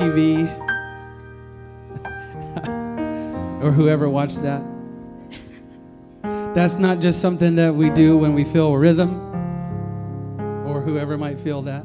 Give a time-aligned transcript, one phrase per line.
[0.00, 0.46] TV
[3.60, 4.62] or whoever watched that.
[6.54, 9.16] That's not just something that we do when we feel rhythm
[10.68, 11.84] or whoever might feel that.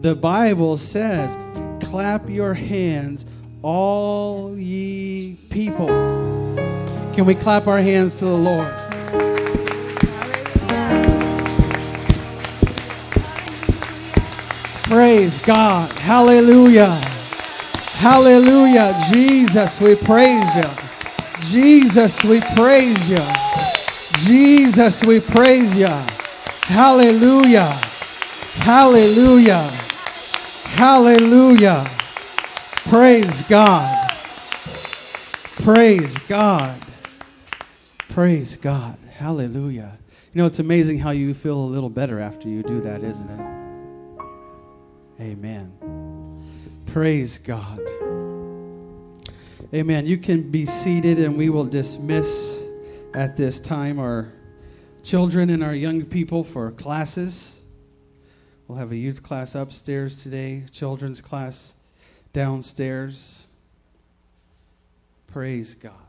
[0.00, 1.36] The Bible says,
[1.86, 3.26] clap your hands,
[3.60, 5.88] all ye people.
[7.14, 8.87] Can we clap our hands to the Lord?
[14.88, 15.92] Praise God.
[15.98, 16.98] Hallelujah.
[17.92, 18.98] Hallelujah.
[19.12, 20.64] Jesus, we praise you.
[21.42, 23.22] Jesus, we praise you.
[24.20, 25.94] Jesus, we praise you.
[26.62, 27.78] Hallelujah.
[28.64, 29.68] Hallelujah.
[30.64, 31.86] Hallelujah.
[32.88, 34.10] Praise God.
[35.56, 36.80] Praise God.
[38.08, 38.96] Praise God.
[39.18, 39.98] Hallelujah.
[40.32, 43.28] You know, it's amazing how you feel a little better after you do that, isn't
[43.28, 43.57] it?
[45.20, 45.72] Amen.
[46.86, 47.80] Praise God.
[49.74, 50.06] Amen.
[50.06, 52.62] You can be seated, and we will dismiss
[53.14, 54.32] at this time our
[55.02, 57.62] children and our young people for classes.
[58.66, 61.74] We'll have a youth class upstairs today, children's class
[62.32, 63.46] downstairs.
[65.26, 66.07] Praise God.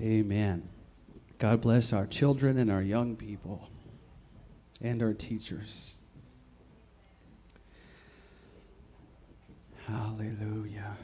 [0.00, 0.68] Amen.
[1.38, 3.68] God bless our children and our young people
[4.80, 5.94] and our teachers.
[9.86, 10.96] Hallelujah.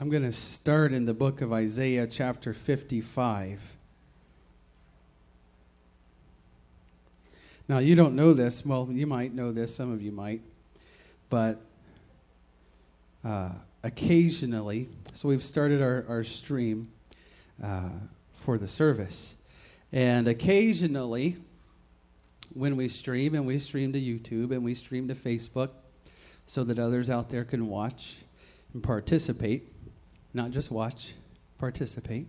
[0.00, 3.60] I'm going to start in the book of Isaiah, chapter 55.
[7.68, 8.66] Now, you don't know this.
[8.66, 9.74] Well, you might know this.
[9.74, 10.42] Some of you might.
[11.30, 11.62] But
[13.24, 13.52] uh,
[13.84, 16.90] occasionally, so we've started our, our stream
[17.62, 17.90] uh,
[18.38, 19.36] for the service.
[19.92, 21.36] And occasionally,
[22.54, 25.68] when we stream, and we stream to YouTube and we stream to Facebook
[26.46, 28.16] so that others out there can watch
[28.72, 29.70] and participate,
[30.32, 31.12] not just watch,
[31.58, 32.26] participate.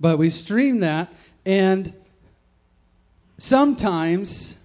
[0.00, 1.12] But we stream that,
[1.44, 1.92] and
[3.38, 4.58] sometimes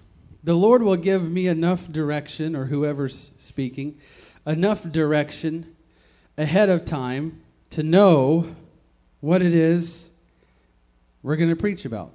[0.43, 3.97] the Lord will give me enough direction, or whoever's speaking,
[4.45, 5.75] enough direction
[6.37, 7.41] ahead of time
[7.71, 8.55] to know
[9.21, 10.09] what it is
[11.21, 12.13] we're going to preach about,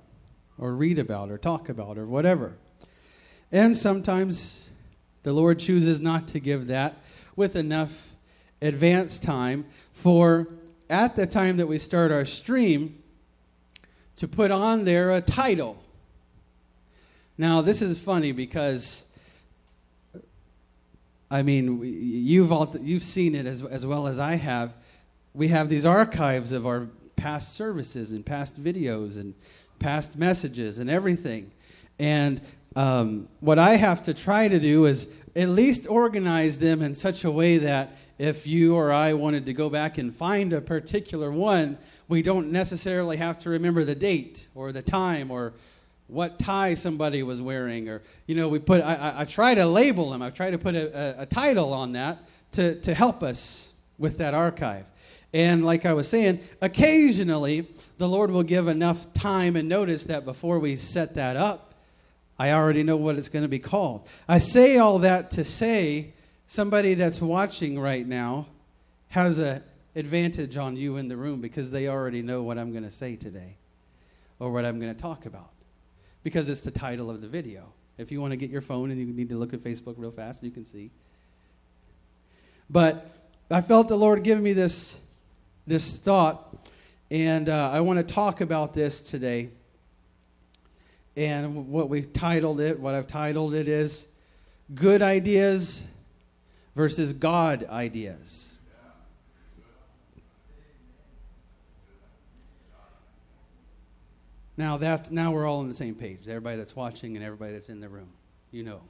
[0.58, 2.54] or read about, or talk about, or whatever.
[3.52, 4.70] And sometimes
[5.22, 6.96] the Lord chooses not to give that
[7.36, 7.90] with enough
[8.62, 10.48] advance time for
[10.88, 13.02] at the time that we start our stream
[14.16, 15.76] to put on there a title.
[17.36, 19.04] Now, this is funny because
[21.34, 24.72] I mean, you've all you've seen it as as well as I have.
[25.32, 26.86] We have these archives of our
[27.16, 29.34] past services and past videos and
[29.80, 31.50] past messages and everything.
[31.98, 32.40] And
[32.76, 37.24] um, what I have to try to do is at least organize them in such
[37.24, 41.32] a way that if you or I wanted to go back and find a particular
[41.32, 45.54] one, we don't necessarily have to remember the date or the time or
[46.06, 49.66] what tie somebody was wearing or you know we put i, I, I try to
[49.66, 50.22] label them.
[50.22, 52.18] I try to put a, a, a, title on that
[52.52, 54.86] to, to help us with that archive.
[55.32, 57.66] And like i was saying occasionally
[57.98, 61.74] the lord will give enough time and notice that before we set that up
[62.38, 64.06] i already know what it's going to be called.
[64.28, 66.12] I say all that to say
[66.46, 68.46] somebody that's watching right now
[69.08, 69.62] has an
[69.96, 73.16] advantage on you in the room because they already know what i'm going to say
[73.16, 73.56] today
[74.38, 75.53] or what i'm going to talk about
[76.24, 77.72] because it's the title of the video.
[77.96, 80.10] If you want to get your phone and you need to look at Facebook real
[80.10, 80.90] fast, you can see.
[82.68, 83.08] But
[83.50, 84.98] I felt the Lord give me this,
[85.66, 86.56] this thought,
[87.10, 89.50] and uh, I want to talk about this today.
[91.14, 94.08] And what we've titled it, what I've titled it is
[94.74, 95.84] Good Ideas
[96.74, 98.53] versus God Ideas.
[104.56, 106.28] Now that now we're all on the same page.
[106.28, 108.08] Everybody that's watching and everybody that's in the room,
[108.50, 108.80] you know,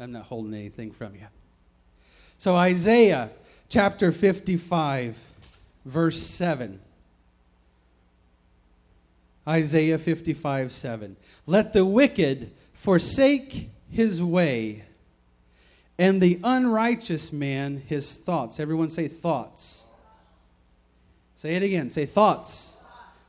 [0.00, 1.26] I'm not holding anything from you.
[2.38, 3.30] So Isaiah
[3.68, 5.18] chapter 55,
[5.84, 6.80] verse 7.
[9.46, 11.16] Isaiah 55, 7.
[11.46, 14.84] Let the wicked forsake his way,
[15.98, 18.58] and the unrighteous man his thoughts.
[18.58, 19.86] Everyone say thoughts.
[21.36, 21.90] Say it again.
[21.90, 22.71] Say thoughts.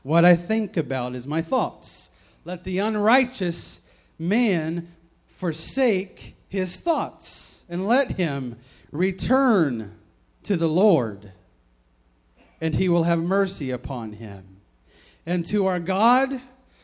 [0.04, 2.12] What I think about is my thoughts.
[2.46, 3.80] Let the unrighteous
[4.20, 4.90] man
[5.30, 7.50] forsake his thoughts.
[7.70, 8.58] and let him
[8.92, 9.98] return
[10.44, 11.32] to the Lord,
[12.60, 14.58] and he will have mercy upon him.
[15.26, 16.42] And to our God,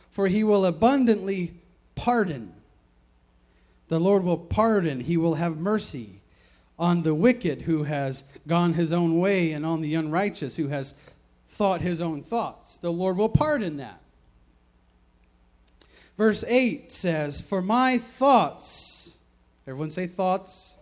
[0.09, 1.53] for he will abundantly
[1.95, 2.53] pardon.
[3.89, 6.21] The Lord will pardon, he will have mercy
[6.79, 10.93] on the wicked who has gone his own way and on the unrighteous who has
[11.49, 12.77] thought his own thoughts.
[12.77, 14.01] The Lord will pardon that.
[16.17, 19.17] Verse 8 says, For my thoughts,
[19.67, 20.75] everyone say thoughts.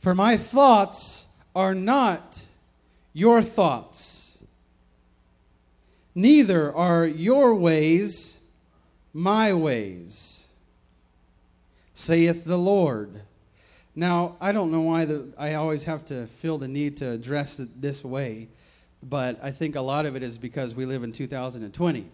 [0.00, 2.42] For my thoughts are not
[3.12, 4.38] your thoughts,
[6.14, 8.38] neither are your ways
[9.12, 10.46] my ways,
[11.94, 13.22] saith the Lord.
[13.94, 17.58] Now, I don't know why the, I always have to feel the need to address
[17.58, 18.48] it this way,
[19.02, 22.10] but I think a lot of it is because we live in 2020.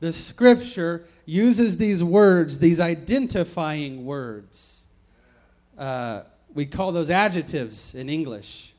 [0.00, 4.84] The scripture uses these words, these identifying words.
[5.78, 6.22] Uh,
[6.54, 8.72] we call those adjectives in English.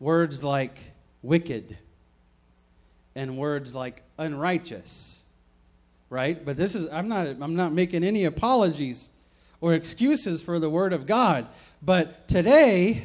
[0.00, 0.78] Words like
[1.22, 1.76] wicked
[3.14, 5.22] and words like unrighteous.
[6.10, 6.42] Right?
[6.42, 9.10] But this is I'm not I'm not making any apologies
[9.60, 11.46] or excuses for the word of God.
[11.82, 13.04] But today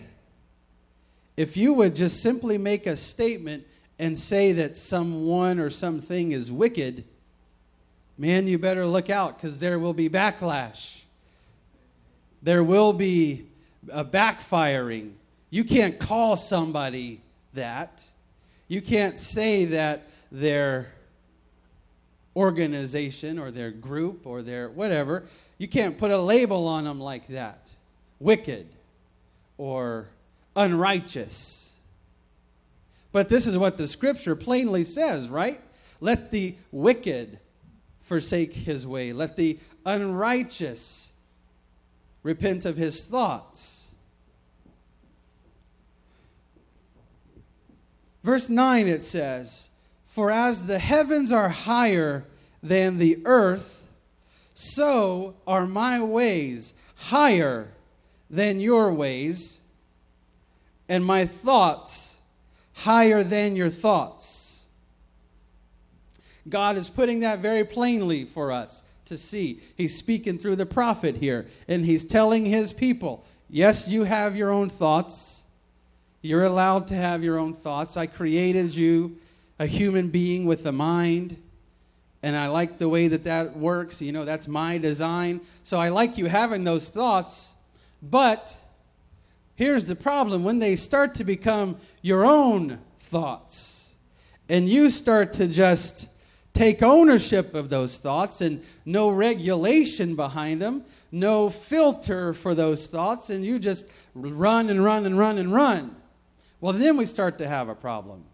[1.35, 3.65] if you would just simply make a statement
[3.99, 7.03] and say that someone or something is wicked,
[8.17, 11.03] man, you better look out because there will be backlash
[12.43, 13.45] there will be
[13.89, 15.13] a backfiring.
[15.49, 17.21] You can't call somebody
[17.53, 18.07] that.
[18.67, 20.91] You can't say that their
[22.35, 25.23] organization or their group or their whatever,
[25.57, 27.69] you can't put a label on them like that.
[28.19, 28.67] Wicked
[29.57, 30.07] or
[30.55, 31.71] unrighteous.
[33.11, 35.61] But this is what the scripture plainly says, right?
[36.01, 37.39] Let the wicked
[38.01, 41.11] forsake his way, let the unrighteous
[42.23, 43.87] repent of his thoughts.
[48.23, 49.69] Verse 9 it says,
[50.07, 52.25] For as the heavens are higher
[52.61, 53.87] than the earth,
[54.53, 57.69] so are my ways higher
[58.29, 59.59] than your ways,
[60.93, 62.17] and my thoughts
[62.73, 64.63] higher than your thoughts.
[66.47, 69.59] God is putting that very plainly for us to see.
[69.75, 74.51] He's speaking through the prophet here, and he's telling his people, Yes, you have your
[74.51, 75.41] own thoughts.
[76.21, 77.97] You're allowed to have your own thoughts.
[77.97, 79.17] I created you
[79.57, 81.41] a human being with a mind,
[82.21, 83.99] and I like the way that that works.
[83.99, 85.41] You know, that's my design.
[85.63, 87.51] So I like you having those thoughts,
[87.99, 88.55] but
[89.63, 93.93] here's the problem when they start to become your own thoughts,
[94.49, 96.09] and you start to just
[96.51, 100.83] take ownership of those thoughts and no regulation behind them,
[101.13, 105.95] no filter for those thoughts, and you just run and run and run and run.
[106.59, 108.25] Well, then we start to have a problem.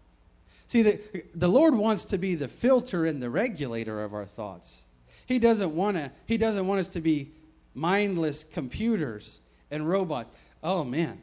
[0.66, 1.00] See, the,
[1.34, 4.82] the Lord wants to be the filter and the regulator of our thoughts.
[5.26, 7.30] He doesn't want to, He doesn't want us to be
[7.72, 9.40] mindless computers
[9.70, 10.32] and robots.
[10.62, 11.20] Oh man.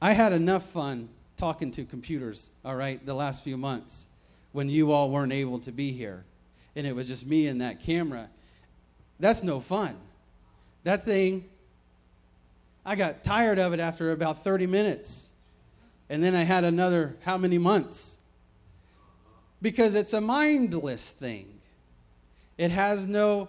[0.00, 4.06] I had enough fun talking to computers, all right, the last few months
[4.52, 6.24] when you all weren't able to be here
[6.74, 8.28] and it was just me and that camera.
[9.20, 9.96] That's no fun.
[10.84, 11.44] That thing,
[12.84, 15.28] I got tired of it after about 30 minutes.
[16.08, 18.16] And then I had another how many months?
[19.60, 21.60] Because it's a mindless thing.
[22.58, 23.48] It has no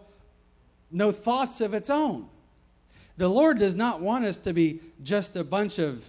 [0.91, 2.29] no thoughts of its own.
[3.17, 6.03] The Lord does not want us to be just a bunch of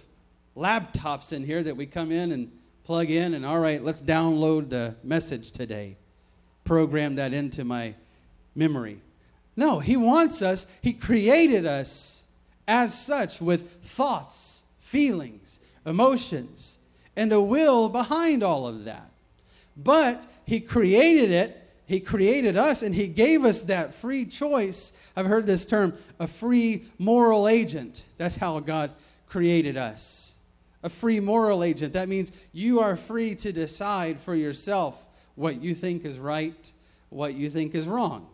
[0.57, 2.51] laptops in here that we come in and
[2.83, 5.97] plug in and all right, let's download the message today.
[6.63, 7.93] Program that into my
[8.55, 8.99] memory.
[9.55, 12.23] No, he wants us, he created us
[12.67, 16.77] as such with thoughts, feelings, emotions,
[17.15, 19.09] and a will behind all of that.
[19.77, 24.91] But he created it, he created us, and he gave us that free choice.
[25.15, 28.03] I've heard this term, a free moral agent.
[28.17, 28.91] That's how God
[29.27, 30.25] created us
[30.85, 31.93] a free moral agent.
[31.93, 36.71] That means you are free to decide for yourself what you think is right,
[37.09, 38.27] what you think is wrong.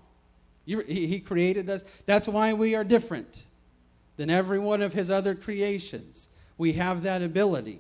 [0.65, 1.81] You, he, he created us.
[2.05, 3.45] That's why we are different
[4.17, 6.27] than every one of his other creations.
[6.57, 7.79] We have that ability.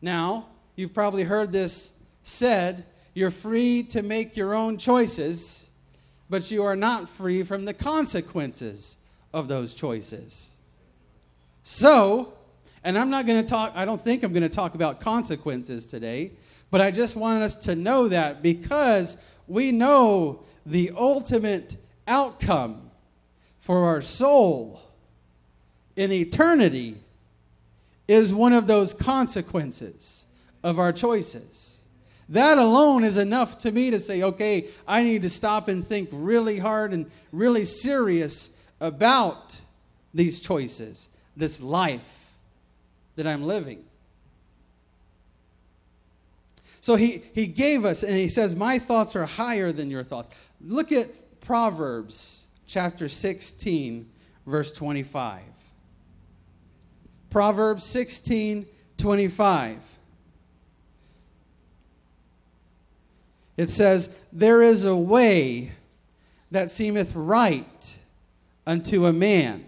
[0.00, 1.90] Now, you've probably heard this
[2.22, 5.68] said you're free to make your own choices,
[6.30, 8.96] but you are not free from the consequences
[9.32, 10.50] of those choices.
[11.62, 12.32] So,
[12.84, 15.86] and I'm not going to talk, I don't think I'm going to talk about consequences
[15.86, 16.32] today,
[16.70, 19.16] but I just wanted us to know that because
[19.46, 21.76] we know the ultimate
[22.06, 22.90] outcome
[23.60, 24.80] for our soul
[25.96, 26.96] in eternity
[28.08, 30.24] is one of those consequences
[30.62, 31.71] of our choices.
[32.32, 36.08] That alone is enough to me to say, okay, I need to stop and think
[36.10, 38.48] really hard and really serious
[38.80, 39.60] about
[40.14, 42.30] these choices, this life
[43.16, 43.84] that I'm living.
[46.80, 50.30] So he, he gave us, and he says, My thoughts are higher than your thoughts.
[50.58, 51.08] Look at
[51.42, 54.08] Proverbs chapter 16,
[54.46, 55.42] verse 25.
[57.28, 59.91] Proverbs 16, 25.
[63.56, 65.72] It says, There is a way
[66.50, 67.98] that seemeth right
[68.66, 69.64] unto a man,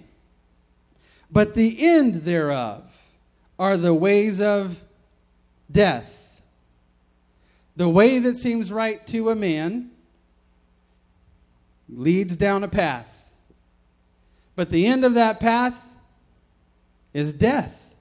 [1.31, 2.83] but the end thereof
[3.59, 4.83] are the ways of
[5.71, 6.43] death.
[7.77, 9.91] The way that seems right to a man
[11.89, 13.11] leads down a path.
[14.57, 15.81] But the end of that path
[17.13, 17.95] is death.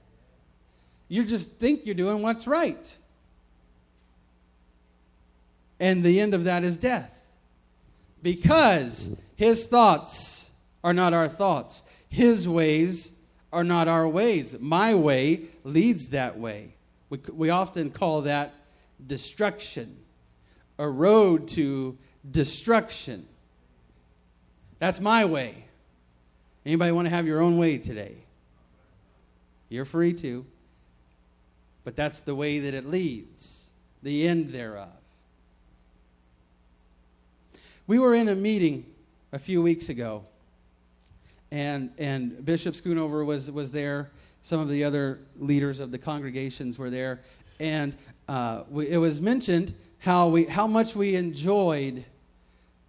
[1.08, 2.96] You just think you're doing what's right.
[5.84, 7.14] And the end of that is death.
[8.22, 10.50] Because his thoughts
[10.82, 13.12] are not our thoughts, his ways
[13.52, 14.56] are not our ways.
[14.58, 16.72] My way leads that way.
[17.10, 18.54] We, we often call that
[19.06, 19.98] destruction,
[20.78, 21.98] a road to
[22.30, 23.26] destruction.
[24.78, 25.66] That's my way.
[26.64, 28.14] Anybody want to have your own way today?
[29.68, 30.46] You're free to.
[31.84, 33.68] But that's the way that it leads,
[34.02, 34.88] the end thereof.
[37.86, 38.86] We were in a meeting
[39.32, 40.24] a few weeks ago,
[41.50, 44.10] and, and Bishop Schoonover was, was there.
[44.40, 47.20] Some of the other leaders of the congregations were there.
[47.60, 47.94] And
[48.26, 52.06] uh, we, it was mentioned how, we, how much we enjoyed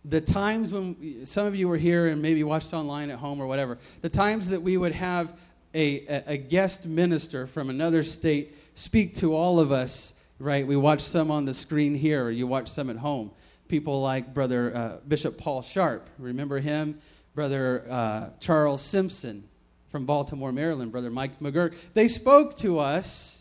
[0.05, 3.47] the times when some of you were here and maybe watched online at home or
[3.47, 5.33] whatever, the times that we would have
[5.73, 10.65] a, a, a guest minister from another state speak to all of us, right?
[10.65, 13.31] We watched some on the screen here, or you watched some at home.
[13.67, 16.99] People like Brother uh, Bishop Paul Sharp, remember him?
[17.33, 19.43] Brother uh, Charles Simpson
[19.89, 21.75] from Baltimore, Maryland, Brother Mike McGurk.
[21.93, 23.35] They spoke to us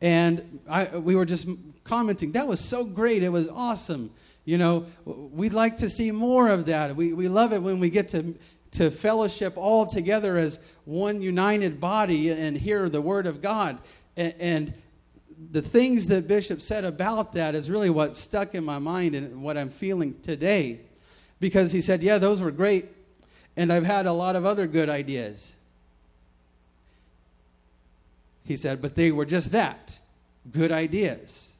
[0.00, 1.46] and I, we were just
[1.84, 3.22] commenting, that was so great.
[3.22, 4.10] It was awesome.
[4.44, 6.96] You know, we'd like to see more of that.
[6.96, 8.34] We, we love it when we get to,
[8.72, 13.78] to fellowship all together as one united body and hear the Word of God.
[14.16, 14.74] And, and
[15.50, 19.42] the things that Bishop said about that is really what stuck in my mind and
[19.42, 20.80] what I'm feeling today.
[21.38, 22.86] Because he said, Yeah, those were great.
[23.56, 25.54] And I've had a lot of other good ideas.
[28.50, 29.98] He said, but they were just that
[30.50, 31.54] good ideas.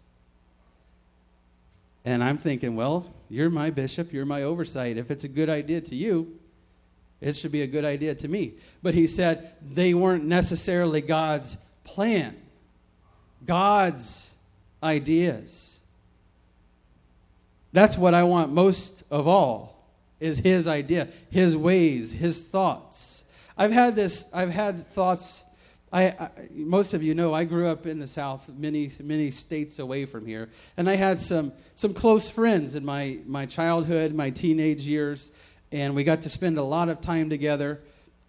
[2.05, 4.97] And I'm thinking, well, you're my bishop, you're my oversight.
[4.97, 6.39] If it's a good idea to you,
[7.21, 8.55] it should be a good idea to me.
[8.83, 12.37] But he said they weren't necessarily God's plan,
[13.45, 14.33] God's
[14.83, 15.79] ideas.
[17.73, 19.77] That's what I want most of all
[20.19, 23.25] is his idea, his ways, his thoughts.
[23.57, 25.45] I've had this I've had thoughts
[25.93, 29.81] I, I, most of you know I grew up in the South, many many states
[29.81, 34.31] away from here, and I had some some close friends in my my childhood, my
[34.31, 35.33] teenage years,
[35.73, 37.81] and we got to spend a lot of time together.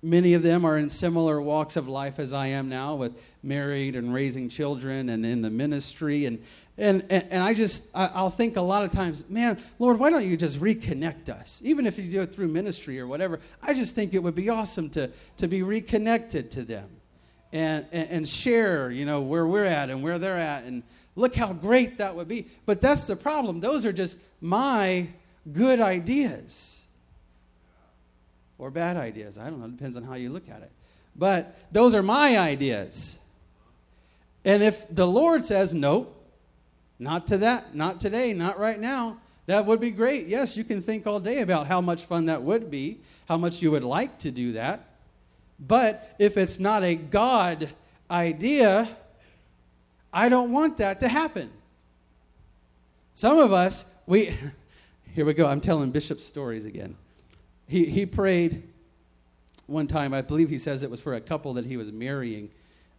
[0.03, 3.96] Many of them are in similar walks of life as I am now, with married
[3.96, 6.25] and raising children and in the ministry.
[6.25, 6.43] And
[6.77, 10.10] and and, and I just I, I'll think a lot of times, man, Lord, why
[10.10, 13.39] don't you just reconnect us, even if you do it through ministry or whatever?
[13.62, 16.89] I just think it would be awesome to to be reconnected to them
[17.53, 20.63] and, and, and share, you know, where we're at and where they're at.
[20.63, 20.84] And
[21.15, 22.48] look how great that would be.
[22.65, 23.60] But that's the problem.
[23.60, 25.10] Those are just my
[25.51, 26.80] good ideas
[28.62, 29.39] or bad ideas.
[29.39, 29.65] I don't know.
[29.65, 30.72] It depends on how you look at it.
[31.15, 33.18] But those are my ideas.
[34.46, 36.15] And if the Lord says, nope,
[37.00, 40.27] not to that, not today, not right now, that would be great.
[40.27, 43.63] Yes, you can think all day about how much fun that would be, how much
[43.63, 44.86] you would like to do that.
[45.60, 47.68] But if it's not a God
[48.12, 48.96] idea,
[50.13, 51.51] I don't want that to happen.
[53.15, 54.38] Some of us, we,
[55.15, 56.96] here we go, I'm telling Bishop stories again.
[57.68, 58.63] He, he prayed
[59.68, 62.50] one time, I believe he says it was for a couple that he was marrying,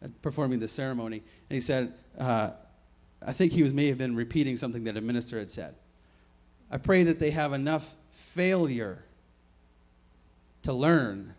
[0.02, 1.18] uh, performing the ceremony.
[1.18, 2.50] And he said, uh,
[3.24, 5.74] I think he was, may have been repeating something that a minister had said.
[6.70, 9.04] I pray that they have enough failure
[10.62, 11.34] to learn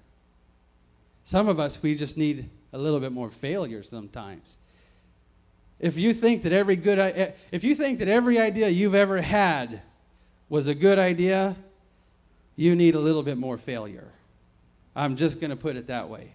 [1.25, 4.57] some of us, we just need a little bit more failure sometimes.
[5.79, 9.81] If you think that every good if you think that every idea you've ever had
[10.49, 11.55] was a good idea,
[12.55, 14.07] you need a little bit more failure.
[14.95, 16.33] I'm just going to put it that way.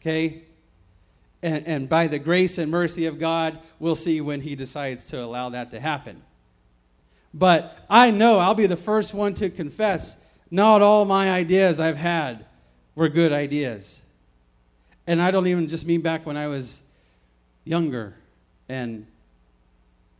[0.00, 0.42] Okay?
[1.42, 5.22] And, and by the grace and mercy of God, we'll see when He decides to
[5.22, 6.22] allow that to happen.
[7.34, 10.16] But I know I'll be the first one to confess
[10.50, 12.44] not all my ideas I've had
[12.94, 14.02] were good ideas.
[15.06, 16.82] And I don't even just mean back when I was
[17.64, 18.14] younger
[18.68, 19.06] and,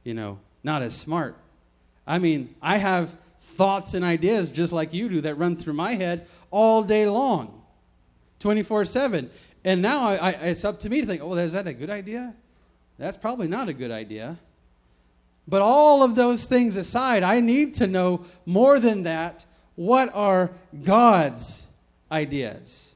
[0.04, 1.36] you know, not as smart.
[2.06, 5.94] I mean, I have thoughts and ideas just like you do that run through my
[5.94, 7.62] head all day long,
[8.38, 9.30] 24 7.
[9.64, 11.90] And now I, I, it's up to me to think, oh, is that a good
[11.90, 12.34] idea?
[12.99, 14.38] That's probably not a good idea.
[15.46, 19.44] But all of those things aside, I need to know more than that
[19.75, 21.66] what are God's
[22.11, 22.94] ideas?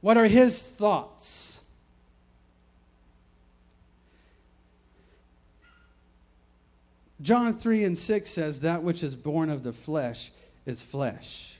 [0.00, 1.57] What are His thoughts?
[7.20, 10.30] John 3 and 6 says, That which is born of the flesh
[10.66, 11.56] is flesh.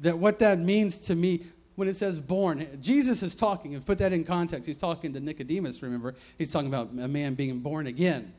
[0.00, 1.44] That what that means to me,
[1.76, 4.66] when it says born, Jesus is talking, and put that in context.
[4.66, 6.14] He's talking to Nicodemus, remember?
[6.38, 8.32] He's talking about a man being born again.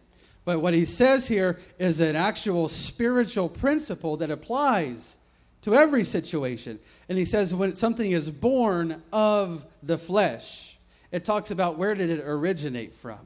[0.44, 5.18] But what he says here is an actual spiritual principle that applies
[5.64, 6.80] to every situation.
[7.10, 10.78] And he says when something is born of the flesh,
[11.12, 13.20] it talks about where did it originate from?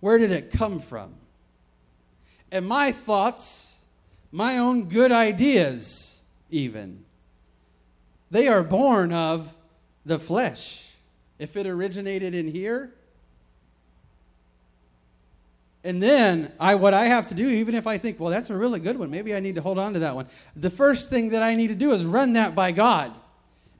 [0.00, 1.14] Where did it come from?
[2.50, 3.76] And my thoughts,
[4.32, 7.04] my own good ideas, even,
[8.30, 9.54] they are born of
[10.04, 10.88] the flesh.
[11.38, 12.92] If it originated in here,
[15.82, 18.56] and then I what I have to do, even if I think, well, that's a
[18.56, 20.26] really good one, maybe I need to hold on to that one.
[20.56, 23.12] The first thing that I need to do is run that by God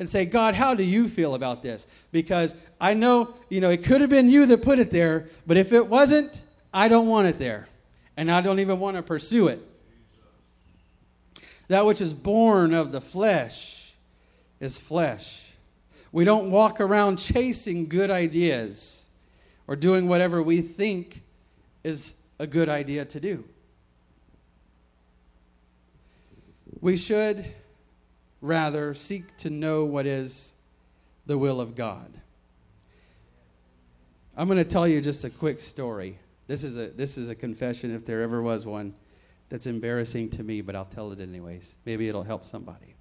[0.00, 1.87] and say, God, how do you feel about this?
[2.11, 5.59] Because I know, you know, it could have been you that put it there, but
[5.59, 6.40] if it wasn't,
[6.73, 7.69] I don't want it there.
[8.16, 9.61] And I don't even want to pursue it.
[11.69, 13.92] That which is born of the flesh
[14.59, 15.47] is flesh.
[16.12, 19.04] We don't walk around chasing good ideas
[19.68, 21.22] or doing whatever we think
[21.85, 23.44] is a good idea to do.
[26.81, 27.44] We should
[28.40, 30.53] rather seek to know what is
[31.26, 32.12] the will of God.
[34.37, 36.18] I'm going to tell you just a quick story.
[36.46, 38.94] This is a this is a confession if there ever was one
[39.48, 41.76] that's embarrassing to me, but I'll tell it anyways.
[41.85, 42.94] Maybe it'll help somebody.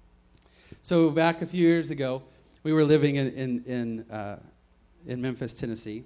[0.82, 2.22] So back a few years ago,
[2.62, 4.38] we were living in in in, uh,
[5.06, 6.04] in Memphis, Tennessee.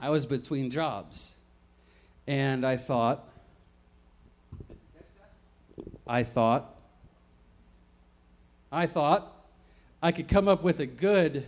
[0.00, 1.34] I was between jobs,
[2.26, 3.28] and I thought,
[6.06, 6.73] I thought,
[8.74, 9.32] I thought
[10.02, 11.46] I could come up with a good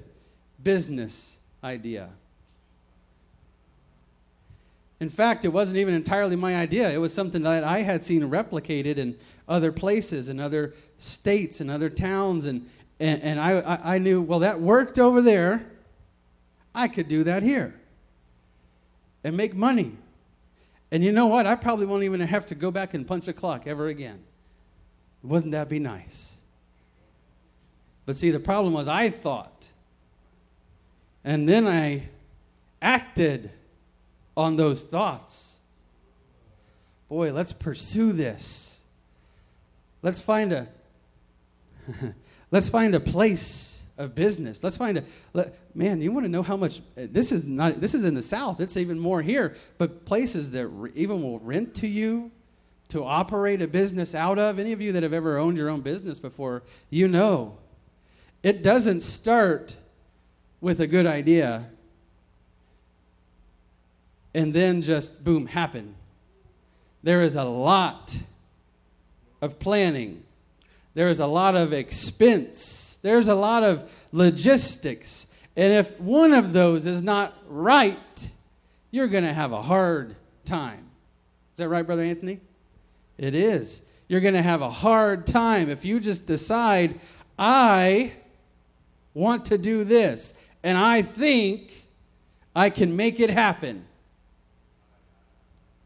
[0.63, 2.09] business idea.
[4.99, 6.91] In fact, it wasn't even entirely my idea.
[6.91, 11.69] It was something that I had seen replicated in other places, in other states, in
[11.69, 12.47] other towns.
[12.47, 12.67] And,
[12.99, 15.67] and, and I, I knew, well, that worked over there.
[16.75, 17.75] I could do that here
[19.23, 19.93] and make money.
[20.91, 21.47] And you know what?
[21.47, 24.21] I probably won't even have to go back and punch a clock ever again.
[25.23, 26.36] Wouldn't that be nice?
[28.07, 29.69] But see, the problem was I thought.
[31.25, 32.05] And then I
[32.81, 33.51] acted
[34.37, 35.59] on those thoughts.
[37.09, 38.79] Boy, let's pursue this.
[40.03, 40.69] Let's find a
[42.51, 44.63] let's find a place of business.
[44.63, 46.01] Let's find a let, man.
[46.01, 47.81] You want to know how much this is not.
[47.81, 48.61] This is in the South.
[48.61, 49.57] It's even more here.
[49.79, 52.31] But places that re, even will rent to you
[52.89, 54.59] to operate a business out of.
[54.59, 57.57] Any of you that have ever owned your own business before, you know,
[58.47, 59.77] it doesn't start
[60.61, 61.67] with a good idea
[64.35, 65.95] and then just boom happen.
[67.03, 68.19] There is a lot
[69.41, 70.23] of planning.
[70.95, 75.29] There is a lot of expense there's a lot of logistics.
[75.55, 78.31] And if one of those is not right,
[78.91, 80.85] you're going to have a hard time.
[81.53, 82.41] Is that right, Brother Anthony?
[83.17, 83.81] It is.
[84.09, 86.99] You're going to have a hard time if you just decide,
[87.39, 88.13] I
[89.17, 91.73] want to do this, and I think
[92.55, 93.87] I can make it happen.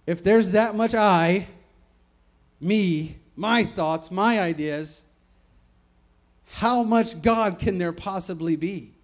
[0.05, 1.47] If there's that much I,
[2.61, 5.05] me, my thoughts, my ideas,
[6.55, 8.95] how much God can there possibly be?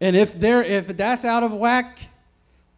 [0.00, 1.98] And if there if that's out of whack,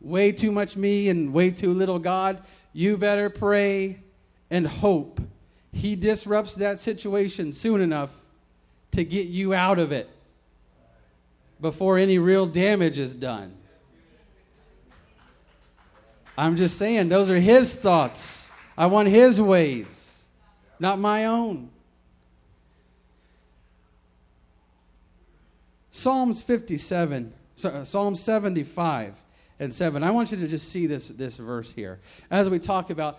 [0.01, 4.01] way too much me and way too little God, you better pray
[4.51, 5.21] and hope
[5.73, 8.11] he disrupts that situation soon enough
[8.97, 10.11] to get you out of it
[11.61, 13.55] before any real damage is done.
[16.37, 18.47] I'm just saying, those are his thoughts.
[18.77, 20.25] I want His ways,
[20.79, 21.71] not my own.
[25.91, 27.33] Psalms 57,
[27.65, 29.15] uh, Psalm 75
[29.59, 30.03] and 7.
[30.03, 32.01] I want you to just see this, this verse here.
[32.31, 33.19] As we talk about,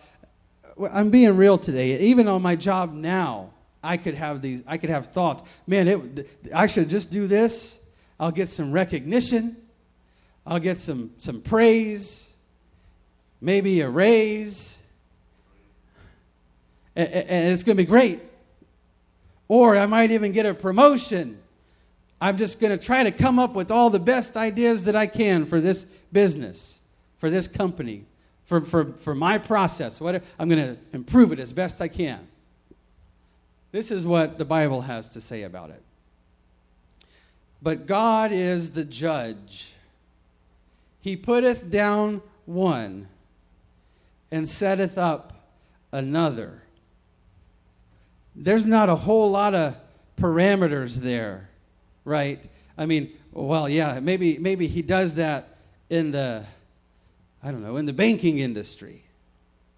[0.93, 1.97] I'm being real today.
[2.01, 3.49] Even on my job now,
[3.87, 5.43] I could have these, I could have thoughts.
[5.65, 7.79] Man, it, I should just do this.
[8.19, 9.55] I'll get some recognition.
[10.45, 12.31] I'll get some, some praise,
[13.41, 14.77] maybe a raise,
[16.95, 18.21] and, and it's going to be great.
[19.49, 21.37] Or I might even get a promotion
[22.19, 25.07] I'm just going to try to come up with all the best ideas that I
[25.07, 26.79] can for this business,
[27.19, 28.05] for this company,
[28.45, 30.01] for, for, for my process.
[30.01, 32.27] What, I'm going to improve it as best I can.
[33.71, 35.81] This is what the Bible has to say about it.
[37.61, 39.73] But God is the judge.
[41.01, 43.07] He putteth down one
[44.31, 45.33] and setteth up
[45.91, 46.61] another.
[48.35, 49.75] There's not a whole lot of
[50.17, 51.47] parameters there
[52.07, 52.41] right?
[52.77, 55.57] I mean, well, yeah, maybe maybe he does that
[55.89, 56.45] in the
[57.43, 59.03] I don't know, in the banking industry.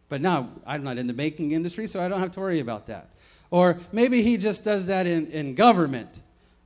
[0.08, 2.88] But now I'm not in the banking industry, so I don't have to worry about
[2.88, 3.10] that.
[3.52, 6.22] Or maybe he just does that in, in government.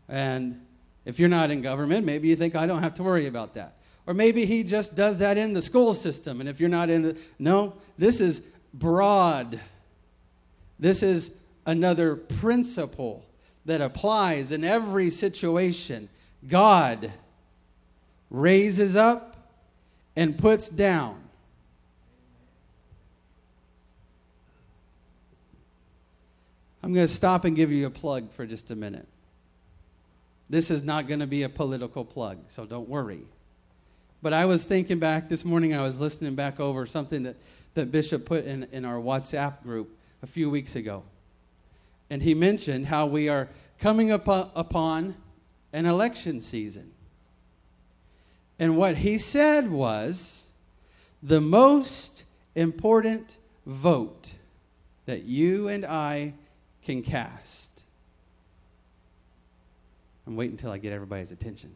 [0.09, 0.61] And
[1.05, 3.77] if you're not in government, maybe you think I don't have to worry about that.
[4.05, 6.39] Or maybe he just does that in the school system.
[6.39, 7.17] And if you're not in the.
[7.39, 8.41] No, this is
[8.73, 9.59] broad.
[10.79, 11.31] This is
[11.65, 13.23] another principle
[13.65, 16.09] that applies in every situation.
[16.47, 17.13] God
[18.29, 19.37] raises up
[20.15, 21.22] and puts down.
[26.83, 29.07] I'm going to stop and give you a plug for just a minute.
[30.49, 33.21] This is not going to be a political plug, so don't worry.
[34.21, 37.37] But I was thinking back this morning, I was listening back over something that,
[37.73, 41.03] that Bishop put in, in our WhatsApp group a few weeks ago
[42.13, 45.15] and he mentioned how we are coming up uh, upon
[45.73, 46.91] an election season.
[48.59, 50.45] And what he said was
[51.23, 54.33] the most important vote
[55.07, 56.33] that you and I
[56.83, 57.83] can cast.
[60.25, 61.75] I'm waiting until I get everybody's attention.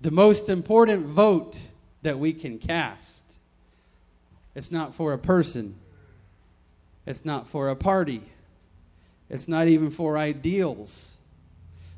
[0.00, 1.58] The most important vote
[2.02, 3.24] that we can cast.
[4.54, 5.76] It's not for a person.
[7.06, 8.22] It's not for a party.
[9.28, 11.16] It's not even for ideals.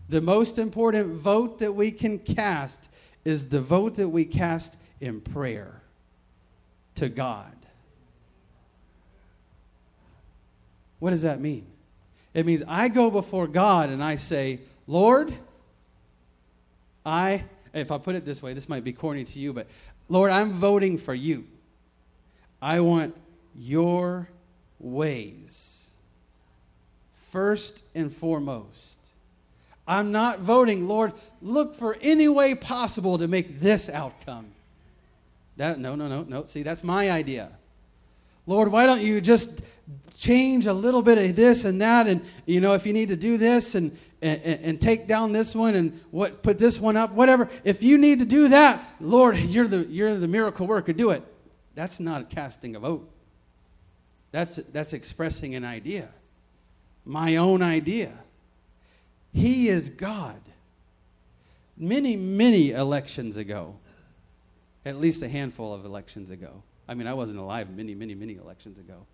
[0.09, 2.89] The most important vote that we can cast
[3.25, 5.83] is the vote that we cast in prayer
[6.95, 7.58] to God.
[10.99, 11.67] What does that mean?
[12.35, 15.33] It means I go before God and I say, Lord,
[17.05, 19.67] I, if I put it this way, this might be corny to you, but
[20.09, 21.45] Lord, I'm voting for you.
[22.61, 23.17] I want
[23.55, 24.29] your
[24.79, 25.79] ways
[27.31, 28.99] first and foremost.
[29.87, 34.47] I'm not voting, Lord, look for any way possible to make this outcome.
[35.57, 36.45] That no, no, no, no.
[36.45, 37.51] See, that's my idea.
[38.47, 39.63] Lord, why don't you just
[40.17, 43.17] change a little bit of this and that and you know if you need to
[43.17, 47.13] do this and and, and take down this one and what put this one up
[47.13, 51.11] whatever if you need to do that lord you're the you're the miracle worker do
[51.11, 51.23] it
[51.77, 53.09] that's not casting a vote
[54.33, 56.09] that's that's expressing an idea
[57.09, 58.13] my own idea.
[59.33, 60.41] He is God.
[61.77, 63.77] Many, many elections ago,
[64.85, 66.63] at least a handful of elections ago.
[66.87, 69.07] I mean, I wasn't alive many, many, many elections ago.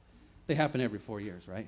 [0.47, 1.67] They happen every four years, right?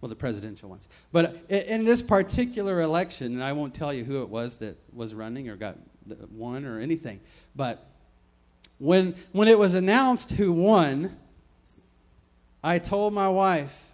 [0.00, 0.88] Well, the presidential ones.
[1.10, 5.14] But in this particular election, and I won't tell you who it was that was
[5.14, 5.76] running or got
[6.30, 7.20] won or anything,
[7.54, 7.86] but
[8.78, 11.16] when, when it was announced who won,
[12.62, 13.84] I told my wife,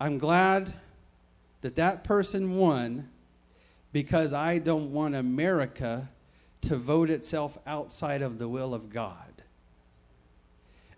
[0.00, 0.72] I'm glad
[1.60, 3.08] that that person won
[3.92, 6.08] because I don't want America
[6.62, 9.35] to vote itself outside of the will of God.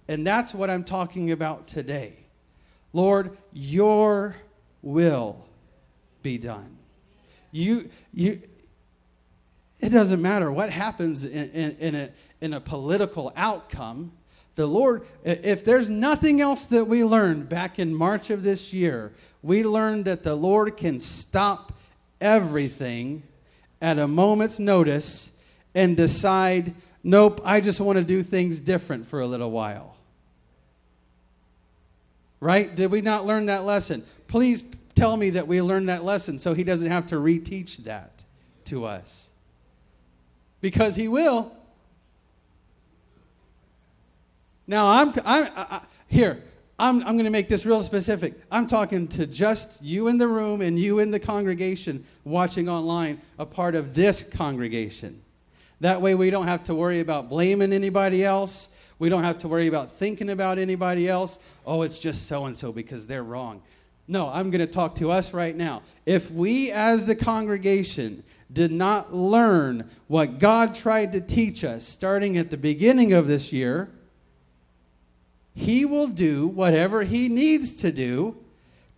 [0.09, 2.15] And that's what I'm talking about today.
[2.93, 4.37] Lord, your
[4.83, 5.45] will
[6.23, 6.77] be done.
[7.53, 8.41] You, you,
[9.81, 14.13] it doesn't matter what happens in, in, in, a, in a political outcome
[14.59, 19.13] the Lord, if there's nothing else that we learned back in March of this year,
[19.41, 21.75] we learned that the Lord can stop
[22.21, 23.23] everything
[23.81, 25.31] at a moment's notice
[25.77, 29.95] and decide, nope, I just want to do things different for a little while.
[32.41, 32.75] Right?
[32.75, 34.05] Did we not learn that lesson?
[34.29, 34.63] Please
[34.95, 38.25] tell me that we learned that lesson so he doesn't have to reteach that
[38.67, 39.31] to us.
[40.61, 41.53] Because he will.
[44.67, 46.43] Now, I'm, I'm I, here.
[46.79, 48.35] I'm, I'm going to make this real specific.
[48.53, 53.21] I'm talking to just you in the room and you in the congregation watching online,
[53.39, 55.21] a part of this congregation.
[55.81, 58.69] That way, we don't have to worry about blaming anybody else.
[58.99, 61.39] We don't have to worry about thinking about anybody else.
[61.65, 63.63] Oh, it's just so and so because they're wrong.
[64.09, 65.83] No, I'm going to talk to us right now.
[66.07, 72.39] If we as the congregation did not learn what God tried to teach us starting
[72.39, 73.91] at the beginning of this year,
[75.55, 78.37] He will do whatever He needs to do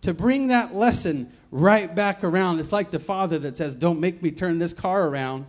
[0.01, 2.59] to bring that lesson right back around.
[2.59, 5.45] It's like the father that says, Don't make me turn this car around.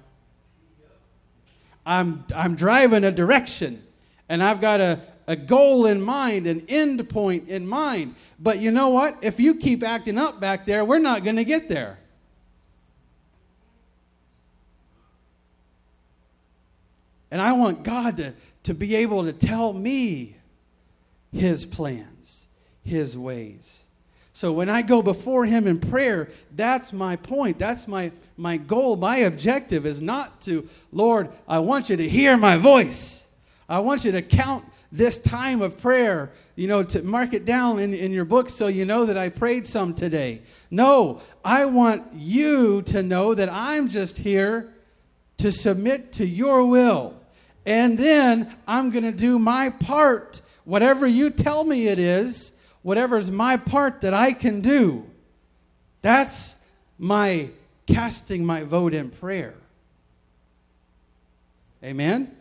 [1.86, 3.82] I'm, I'm driving a direction
[4.32, 8.14] and I've got a, a goal in mind, an end point in mind.
[8.38, 9.18] But you know what?
[9.20, 11.98] If you keep acting up back there, we're not going to get there.
[17.30, 20.34] And I want God to, to be able to tell me
[21.30, 22.46] his plans,
[22.82, 23.84] his ways.
[24.32, 27.58] So when I go before him in prayer, that's my point.
[27.58, 28.96] That's my, my goal.
[28.96, 33.21] My objective is not to, Lord, I want you to hear my voice.
[33.68, 37.78] I want you to count this time of prayer, you know, to mark it down
[37.78, 40.42] in, in your book so you know that I prayed some today.
[40.70, 44.72] No, I want you to know that I'm just here
[45.38, 47.14] to submit to your will.
[47.64, 50.42] And then I'm going to do my part.
[50.64, 55.06] Whatever you tell me it is, whatever's my part that I can do,
[56.02, 56.56] that's
[56.98, 57.50] my
[57.86, 59.54] casting my vote in prayer.
[61.82, 62.36] Amen?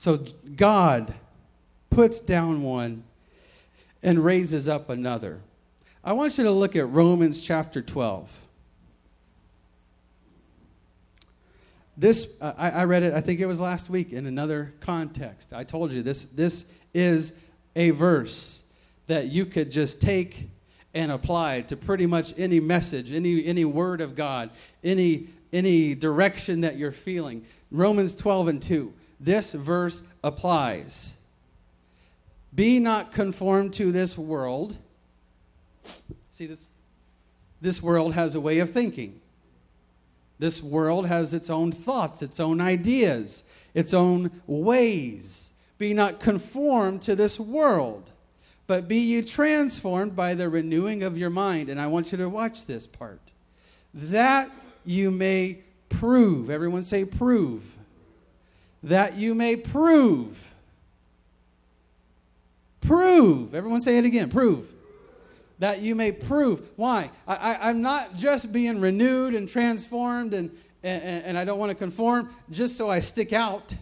[0.00, 0.16] So
[0.56, 1.12] God
[1.90, 3.04] puts down one
[4.02, 5.40] and raises up another.
[6.02, 8.30] I want you to look at Romans chapter 12.
[11.98, 15.52] This, I, I, read it, I think it was last week in another context.
[15.52, 17.34] I told you this, this is
[17.76, 18.62] a verse
[19.06, 20.48] that you could just take
[20.94, 24.48] and apply to pretty much any message, any, any word of God,
[24.82, 27.44] any, any direction that you're feeling.
[27.70, 31.14] Romans 12 and 2 this verse applies.
[32.54, 34.76] Be not conformed to this world.
[36.30, 36.60] See, this,
[37.60, 39.20] this world has a way of thinking.
[40.38, 45.52] This world has its own thoughts, its own ideas, its own ways.
[45.76, 48.10] Be not conformed to this world,
[48.66, 51.68] but be ye transformed by the renewing of your mind.
[51.68, 53.20] And I want you to watch this part.
[53.92, 54.50] That
[54.86, 55.58] you may
[55.90, 56.48] prove.
[56.48, 57.62] Everyone say, prove
[58.82, 60.54] that you may prove.
[62.80, 63.54] Prove.
[63.54, 64.30] Everyone say it again.
[64.30, 64.72] Prove.
[65.58, 66.66] That you may prove.
[66.76, 67.10] Why?
[67.26, 70.50] I, am not just being renewed and transformed and,
[70.82, 73.74] and, and I don't want to conform just so I stick out,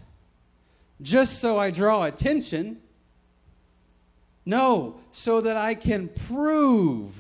[1.01, 2.81] just so I draw attention.
[4.45, 7.13] No, so that I can prove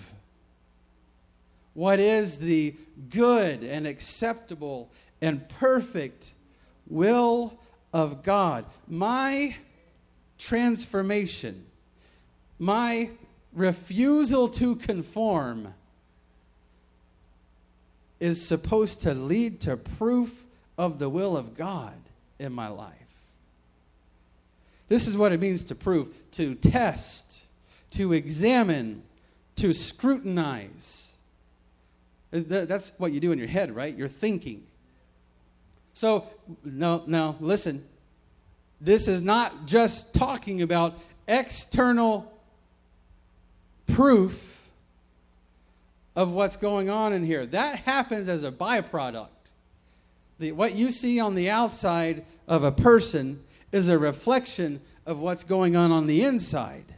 [1.74, 2.74] what is the
[3.10, 6.34] good and acceptable and perfect
[6.88, 7.56] will
[7.98, 8.64] of God.
[8.86, 9.56] My
[10.38, 11.66] transformation,
[12.60, 13.10] my
[13.52, 15.74] refusal to conform,
[18.20, 20.44] is supposed to lead to proof
[20.76, 21.94] of the will of God
[22.38, 22.94] in my life.
[24.88, 27.44] This is what it means to prove to test,
[27.90, 29.02] to examine,
[29.56, 31.12] to scrutinize.
[32.30, 33.94] That's what you do in your head, right?
[33.94, 34.62] You're thinking.
[35.98, 36.28] So,
[36.64, 37.84] no, no, listen.
[38.80, 42.32] This is not just talking about external
[43.88, 44.70] proof
[46.14, 47.46] of what's going on in here.
[47.46, 49.26] That happens as a byproduct.
[50.38, 55.42] The, what you see on the outside of a person is a reflection of what's
[55.42, 56.94] going on on the inside.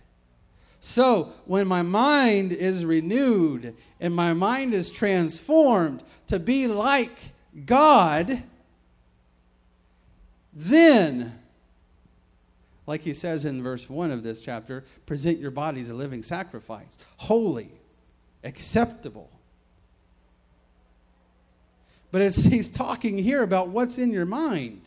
[0.81, 7.33] So, when my mind is renewed and my mind is transformed to be like
[7.65, 8.43] God,
[10.61, 11.33] then,
[12.87, 16.99] like he says in verse 1 of this chapter, present your bodies a living sacrifice,
[17.17, 17.71] holy,
[18.45, 19.31] acceptable.
[22.13, 24.83] But it's, he's talking here about what's in your mind.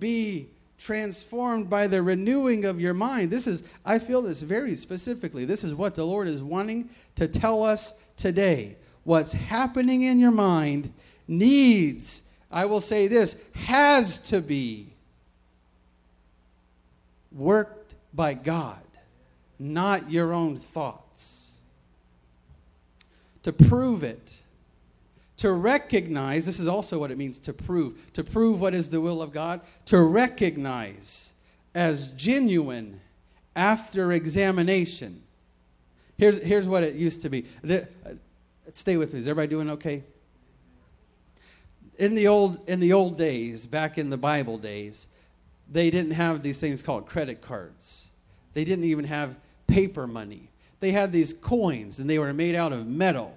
[0.00, 3.30] Be transformed by the renewing of your mind.
[3.30, 5.44] This is, I feel this very specifically.
[5.44, 8.74] This is what the Lord is wanting to tell us today.
[9.04, 10.92] What's happening in your mind
[11.28, 12.21] needs
[12.52, 14.92] I will say this has to be
[17.30, 18.82] worked by God,
[19.58, 21.56] not your own thoughts.
[23.44, 24.38] To prove it,
[25.38, 29.00] to recognize, this is also what it means to prove, to prove what is the
[29.00, 31.32] will of God, to recognize
[31.74, 33.00] as genuine
[33.56, 35.22] after examination.
[36.18, 37.46] Here's, here's what it used to be.
[37.62, 38.12] The, uh,
[38.72, 39.18] stay with me.
[39.18, 40.04] Is everybody doing okay?
[41.98, 45.06] In the old in the old days, back in the Bible days,
[45.70, 48.08] they didn't have these things called credit cards.
[48.54, 50.48] They didn't even have paper money.
[50.80, 53.36] They had these coins and they were made out of metal.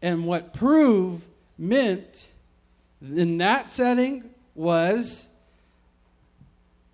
[0.00, 1.26] And what prove
[1.58, 2.30] meant
[3.02, 5.28] in that setting was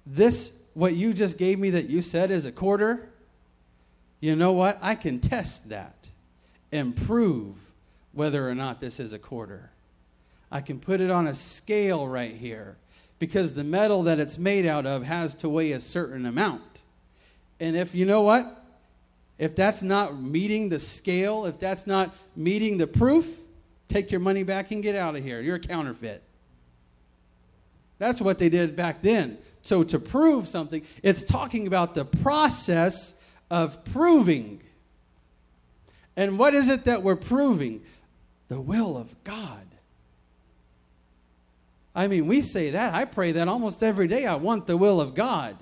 [0.06, 3.08] this what you just gave me that you said is a quarter.
[4.20, 4.78] You know what?
[4.80, 6.08] I can test that
[6.70, 7.56] and prove
[8.12, 9.71] whether or not this is a quarter.
[10.52, 12.76] I can put it on a scale right here
[13.18, 16.82] because the metal that it's made out of has to weigh a certain amount.
[17.58, 18.62] And if you know what?
[19.38, 23.40] If that's not meeting the scale, if that's not meeting the proof,
[23.88, 25.40] take your money back and get out of here.
[25.40, 26.22] You're a counterfeit.
[27.98, 29.38] That's what they did back then.
[29.62, 33.14] So to prove something, it's talking about the process
[33.50, 34.60] of proving.
[36.14, 37.82] And what is it that we're proving?
[38.48, 39.71] The will of God.
[41.94, 42.94] I mean, we say that.
[42.94, 44.26] I pray that almost every day.
[44.26, 45.57] I want the will of God.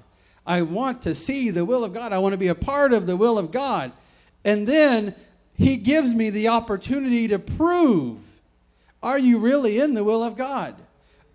[0.46, 2.12] I want to see the will of God.
[2.12, 3.92] I want to be a part of the will of God.
[4.44, 5.14] And then
[5.54, 8.18] He gives me the opportunity to prove
[9.02, 10.76] are you really in the will of God?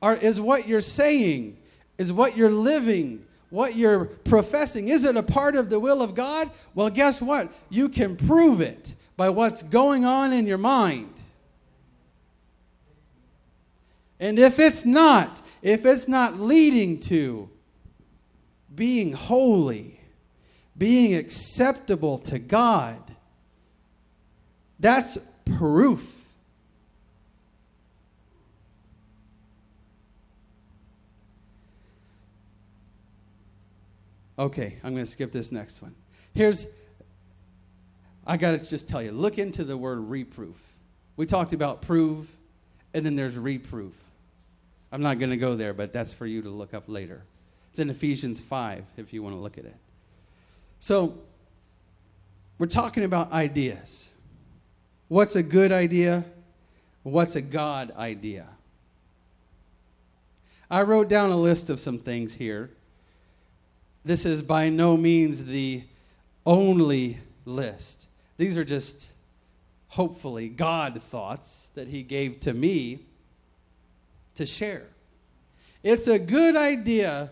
[0.01, 1.57] Are, is what you're saying,
[1.97, 6.13] is what you're living, what you're professing, is it a part of the will of
[6.13, 6.49] God?
[6.75, 7.51] Well, guess what?
[7.69, 11.14] You can prove it by what's going on in your mind.
[14.19, 17.49] And if it's not, if it's not leading to
[18.73, 19.99] being holy,
[20.77, 22.99] being acceptable to God,
[24.79, 26.11] that's proof.
[34.37, 35.95] Okay, I'm going to skip this next one.
[36.33, 36.67] Here's,
[38.27, 40.57] I got to just tell you look into the word reproof.
[41.15, 42.27] We talked about prove,
[42.93, 43.93] and then there's reproof.
[44.95, 47.21] I'm not going to go there, but that's for you to look up later.
[47.69, 49.75] It's in Ephesians 5 if you want to look at it.
[50.79, 51.17] So,
[52.57, 54.09] we're talking about ideas.
[55.09, 56.23] What's a good idea?
[57.03, 58.47] What's a God idea?
[60.71, 62.69] I wrote down a list of some things here.
[64.05, 65.83] This is by no means the
[66.45, 68.07] only list.
[68.37, 69.11] These are just,
[69.89, 73.01] hopefully, God thoughts that He gave to me
[74.35, 74.87] to share.
[75.83, 77.31] It's a good idea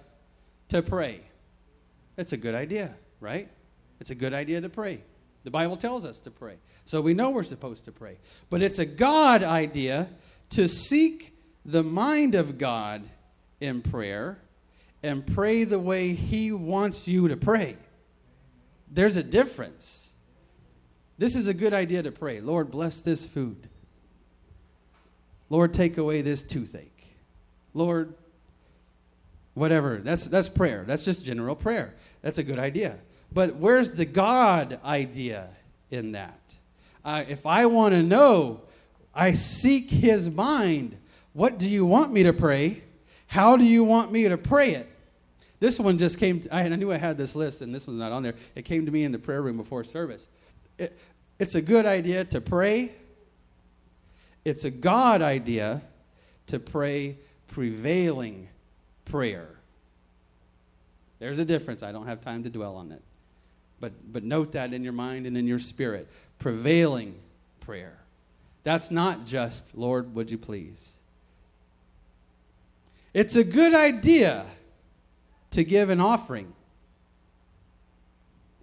[0.70, 1.22] to pray.
[2.18, 3.50] It's a good idea, right?
[4.00, 5.02] It's a good idea to pray.
[5.44, 6.56] The Bible tells us to pray.
[6.86, 8.18] So we know we're supposed to pray.
[8.50, 10.10] But it's a God idea
[10.52, 11.36] to seek
[11.66, 13.04] the mind of God
[13.60, 14.40] in prayer
[15.02, 17.78] and pray the way He wants you to pray.
[18.90, 20.12] There's a difference.
[21.18, 22.40] This is a good idea to pray.
[22.40, 23.68] Lord, bless this food.
[25.50, 26.93] Lord, take away this toothache.
[27.74, 28.14] Lord,
[29.54, 29.98] whatever.
[29.98, 30.84] That's, that's prayer.
[30.86, 31.94] That's just general prayer.
[32.22, 32.98] That's a good idea.
[33.32, 35.50] But where's the God idea
[35.92, 36.40] in that?
[37.04, 38.62] Uh, if I want to know,
[39.14, 40.98] I seek his mind.
[41.34, 42.82] What do you want me to pray?
[43.28, 44.88] How do you want me to pray it?
[45.60, 48.12] This one just came, to, I knew I had this list, and this one's not
[48.12, 48.36] on there.
[48.54, 50.28] It came to me in the prayer room before service.
[50.78, 50.98] It,
[51.40, 52.92] it's a good idea to pray.
[54.46, 55.82] It's a God idea
[56.48, 58.48] to pray prevailing
[59.06, 59.48] prayer.
[61.20, 61.84] There's a difference.
[61.84, 63.02] I don't have time to dwell on it.
[63.80, 66.10] But, but note that in your mind and in your spirit.
[66.40, 67.16] Prevailing
[67.60, 67.98] prayer.
[68.64, 70.94] That's not just, Lord, would you please?
[73.14, 74.46] It's a good idea
[75.52, 76.52] to give an offering.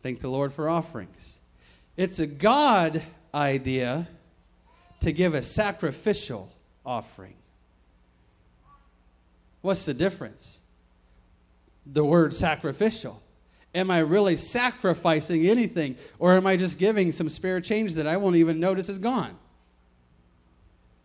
[0.02, 1.38] Thank the Lord for offerings.
[1.96, 3.02] It's a God
[3.34, 4.08] idea
[5.00, 6.50] to give a sacrificial
[6.84, 7.34] offering.
[9.62, 10.60] What's the difference?
[11.86, 13.22] The word sacrificial.
[13.74, 15.96] Am I really sacrificing anything?
[16.18, 19.36] Or am I just giving some spare change that I won't even notice is gone?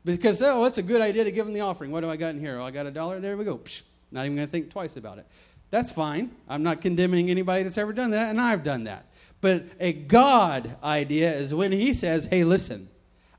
[0.03, 1.91] Because, oh, it's a good idea to give them the offering.
[1.91, 2.59] What do I got in here?
[2.59, 3.19] Oh, I got a dollar.
[3.19, 3.57] There we go.
[3.57, 3.81] Psh,
[4.11, 5.25] not even going to think twice about it.
[5.71, 6.31] That's fine.
[6.47, 9.07] I'm not condemning anybody that's ever done that, and I've done that.
[9.41, 12.87] But a God idea is when He says, hey, listen,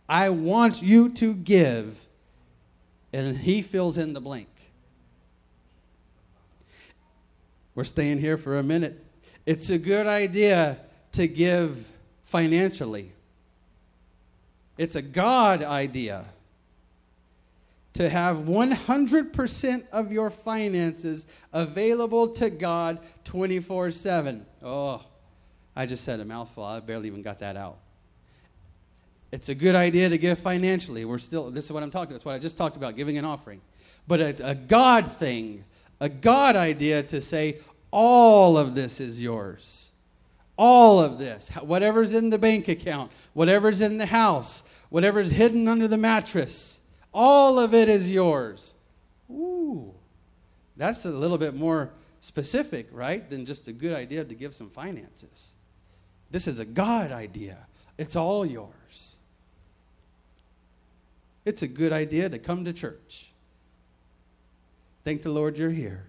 [0.09, 2.05] I want you to give,
[3.12, 4.49] and He fills in the blank.
[7.77, 9.05] We're staying here for a minute.
[9.45, 10.79] It's a good idea
[11.12, 11.87] to give
[12.24, 13.12] financially.
[14.79, 16.24] It's a God idea
[17.93, 24.47] to have 100% of your finances available to God 24 7.
[24.62, 25.05] Oh,
[25.74, 26.64] I just said a mouthful.
[26.64, 27.77] I barely even got that out.
[29.33, 31.05] It's a good idea to give financially.
[31.05, 32.14] We're still, this is what I'm talking about.
[32.14, 33.61] That's what I just talked about, giving an offering.
[34.09, 35.64] But a God thing,
[36.01, 37.59] a God idea to say,
[37.90, 39.90] all of this is yours.
[40.59, 45.86] All of this, whatever's in the bank account, whatever's in the house, whatever's hidden under
[45.86, 46.80] the mattress,
[47.12, 48.74] all of it is yours.
[49.30, 49.92] Ooh,
[50.76, 51.90] that's a little bit more
[52.20, 55.53] specific, right, than just a good idea to give some finances.
[56.30, 57.59] This is a God idea.
[57.99, 59.16] It's all yours.
[61.44, 63.28] It's a good idea to come to church.
[65.07, 66.02] Thank the Lord you're here.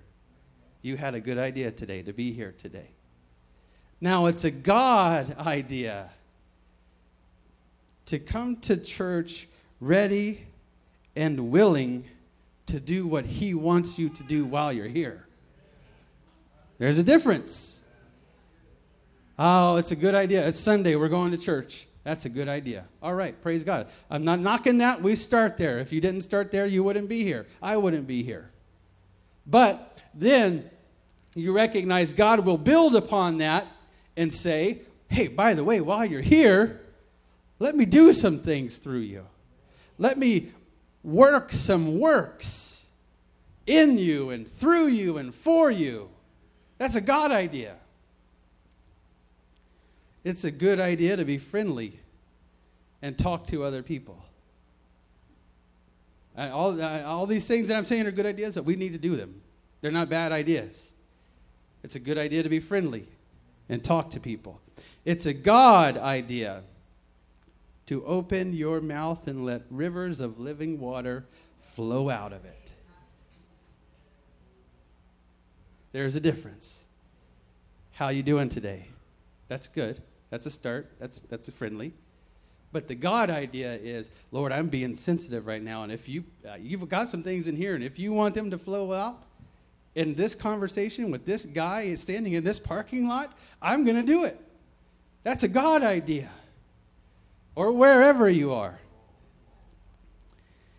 [0.82, 2.88] You had a good idea today to be here today.
[4.02, 6.10] Now, it's a God idea
[8.08, 9.48] to come to church
[9.80, 10.48] ready
[11.16, 12.06] and willing
[12.66, 15.28] to do what He wants you to do while you're here.
[16.80, 17.80] There's a difference.
[19.38, 20.48] Oh, it's a good idea.
[20.48, 20.96] It's Sunday.
[20.96, 21.86] We're going to church.
[22.04, 22.84] That's a good idea.
[23.04, 23.90] All right, praise God.
[24.10, 25.04] I'm not knocking that.
[25.04, 25.78] We start there.
[25.78, 27.46] If you didn't start there, you wouldn't be here.
[27.62, 28.50] I wouldn't be here.
[29.48, 30.70] But then
[31.34, 33.66] you recognize God will build upon that
[34.18, 36.82] and say, hey, by the way, while you're here,
[37.60, 39.26] let me do some things through you.
[39.98, 40.52] Let me
[41.04, 42.86] work some works
[43.66, 46.10] in you and through you and for you.
[46.78, 47.76] That's a God idea.
[50.24, 52.00] It's a good idea to be friendly
[53.02, 54.22] and talk to other people.
[56.38, 59.16] All, all these things that I'm saying are good ideas, but we need to do
[59.16, 59.42] them.
[59.82, 60.94] They're not bad ideas.
[61.84, 63.08] It's a good idea to be friendly
[63.70, 64.62] and talk to people.
[65.06, 66.64] It's a God idea
[67.88, 71.26] to open your mouth and let rivers of living water
[71.76, 72.74] flow out of it.
[75.92, 76.84] There's a difference.
[77.94, 78.88] How you doing today?
[79.48, 80.02] That's good.
[80.30, 80.92] That's a start.
[81.00, 81.94] That's that's a friendly.
[82.78, 86.58] But the God idea is, Lord, I'm being sensitive right now, and if you uh,
[86.60, 89.16] you've got some things in here, and if you want them to flow out
[89.96, 94.26] in this conversation with this guy standing in this parking lot, I'm going to do
[94.26, 94.40] it.
[95.24, 96.30] That's a God idea
[97.56, 98.78] or wherever you are.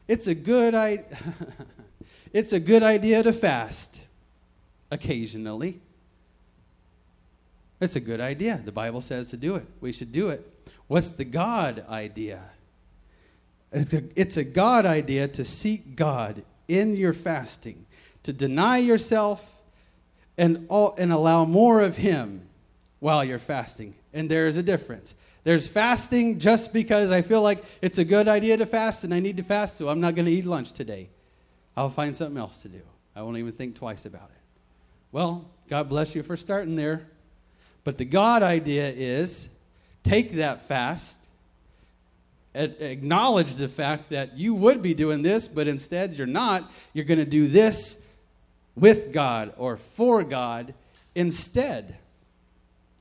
[0.06, 1.04] It's a good I-
[2.32, 4.02] it's a good idea to fast
[4.92, 5.80] occasionally.
[7.80, 8.60] It's a good idea.
[8.64, 9.66] The Bible says to do it.
[9.80, 10.52] We should do it.
[10.88, 12.42] What's the God idea?
[13.72, 17.86] It's a, it's a God idea to seek God in your fasting,
[18.24, 19.46] to deny yourself
[20.36, 22.42] and, all, and allow more of Him
[23.00, 23.94] while you're fasting.
[24.12, 25.14] And there is a difference.
[25.44, 29.20] There's fasting just because I feel like it's a good idea to fast and I
[29.20, 31.08] need to fast, so I'm not going to eat lunch today.
[31.76, 32.80] I'll find something else to do.
[33.14, 34.42] I won't even think twice about it.
[35.12, 37.06] Well, God bless you for starting there.
[37.88, 39.48] But the God idea is
[40.04, 41.18] take that fast,
[42.54, 46.70] acknowledge the fact that you would be doing this, but instead you're not.
[46.92, 47.98] You're going to do this
[48.76, 50.74] with God or for God
[51.14, 51.96] instead.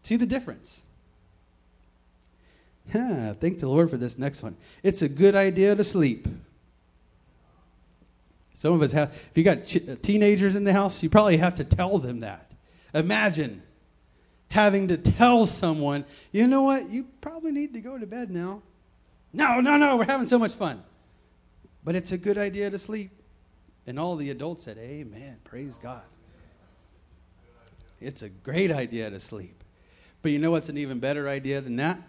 [0.04, 0.84] See the difference?
[2.96, 4.56] Yeah, thank the Lord for this next one.
[4.84, 6.30] It's a good idea to sleep.
[8.54, 11.56] Some of us have, if you got ch- teenagers in the house, you probably have
[11.56, 12.50] to tell them that.
[12.94, 13.64] Imagine
[14.50, 18.62] having to tell someone, you know what, you probably need to go to bed now.
[19.34, 20.84] No, no, no, we're having so much fun.
[21.84, 23.12] But it's a good idea to sleep.
[23.86, 26.02] And all the adults said, Amen, praise God.
[28.02, 29.64] It's a great idea to sleep.
[30.22, 32.00] But you know what's an even better idea than that?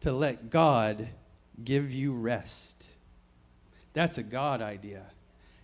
[0.00, 1.08] to let God
[1.62, 2.86] give you rest.
[3.92, 5.04] That's a God idea.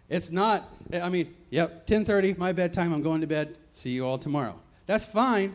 [0.09, 3.57] It's not, I mean, yep, 10:30, my bedtime, I'm going to bed.
[3.71, 4.59] See you all tomorrow.
[4.87, 5.55] That's fine.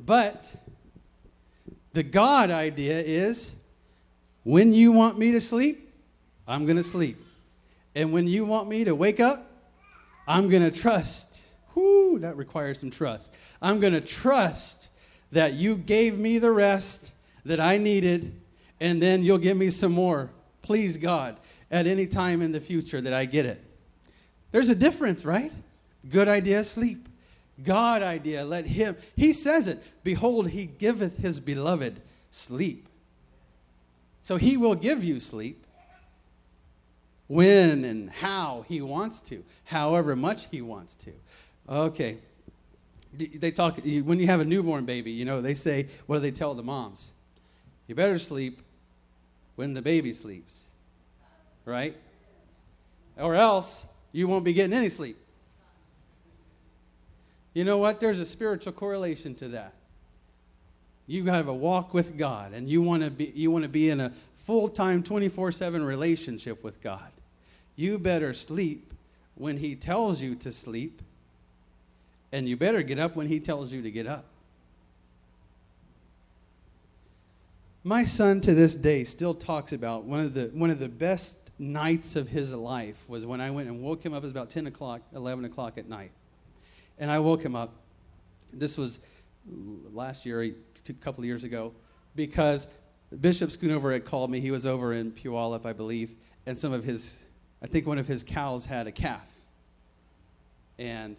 [0.00, 0.52] But
[1.92, 3.54] the God idea is
[4.44, 5.92] when you want me to sleep,
[6.46, 7.22] I'm going to sleep.
[7.94, 9.38] And when you want me to wake up,
[10.26, 11.40] I'm going to trust.
[11.74, 13.34] Whoo, that requires some trust.
[13.60, 14.90] I'm going to trust
[15.32, 17.12] that you gave me the rest
[17.44, 18.34] that I needed,
[18.80, 20.30] and then you'll give me some more.
[20.62, 21.36] Please, God,
[21.70, 23.62] at any time in the future that I get it.
[24.52, 25.52] There's a difference, right?
[26.08, 27.07] Good idea, sleep.
[27.64, 28.96] God idea, let him.
[29.16, 29.82] He says it.
[30.04, 32.00] Behold, he giveth his beloved
[32.30, 32.86] sleep.
[34.22, 35.64] So he will give you sleep
[37.26, 41.12] when and how he wants to, however much he wants to.
[41.68, 42.18] Okay.
[43.14, 46.30] They talk, when you have a newborn baby, you know, they say, what do they
[46.30, 47.10] tell the moms?
[47.86, 48.60] You better sleep
[49.56, 50.62] when the baby sleeps.
[51.64, 51.96] Right?
[53.16, 55.18] Or else you won't be getting any sleep.
[57.54, 58.00] You know what?
[58.00, 59.72] There's a spiritual correlation to that.
[61.06, 63.88] You have a walk with God and you want to be you want to be
[63.88, 64.12] in a
[64.44, 67.10] full-time 24/7 relationship with God.
[67.76, 68.92] You better sleep
[69.34, 71.00] when he tells you to sleep
[72.32, 74.26] and you better get up when he tells you to get up.
[77.84, 81.36] My son to this day still talks about one of the one of the best
[81.58, 84.18] nights of his life was when I went and woke him up.
[84.18, 86.10] It was about 10 o'clock, 11 o'clock at night.
[86.98, 87.74] And I woke him up.
[88.52, 88.98] This was
[89.92, 90.52] last year, a
[91.00, 91.72] couple of years ago,
[92.14, 92.66] because
[93.20, 94.40] Bishop Schoonover had called me.
[94.40, 96.14] He was over in Puyallup, I believe,
[96.46, 97.24] and some of his,
[97.62, 99.26] I think one of his cows had a calf.
[100.78, 101.16] And,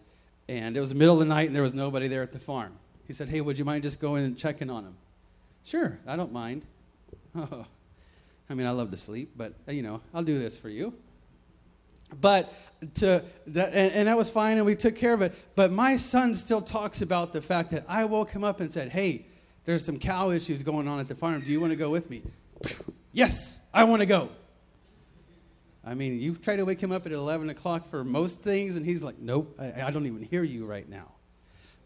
[0.48, 2.40] and it was the middle of the night and there was nobody there at the
[2.40, 2.74] farm.
[3.08, 4.96] He said, Hey, would you mind just going and checking on him?
[5.64, 6.64] Sure, I don't mind.
[7.36, 7.66] Oh,
[8.50, 10.94] I mean, I love to sleep, but, you know, I'll do this for you.
[12.20, 12.54] But
[12.96, 15.34] to that, and, and, that was fine, and we took care of it.
[15.56, 18.90] But my son still talks about the fact that I woke him up and said,
[18.90, 19.26] "Hey,
[19.66, 21.42] there's some cow issues going on at the farm.
[21.42, 22.22] Do you want to go with me?"
[23.12, 24.30] yes, I want to go.
[25.86, 28.86] I mean, you try to wake him up at 11 o'clock for most things, and
[28.86, 31.12] he's like, "Nope, I, I don't even hear you right now."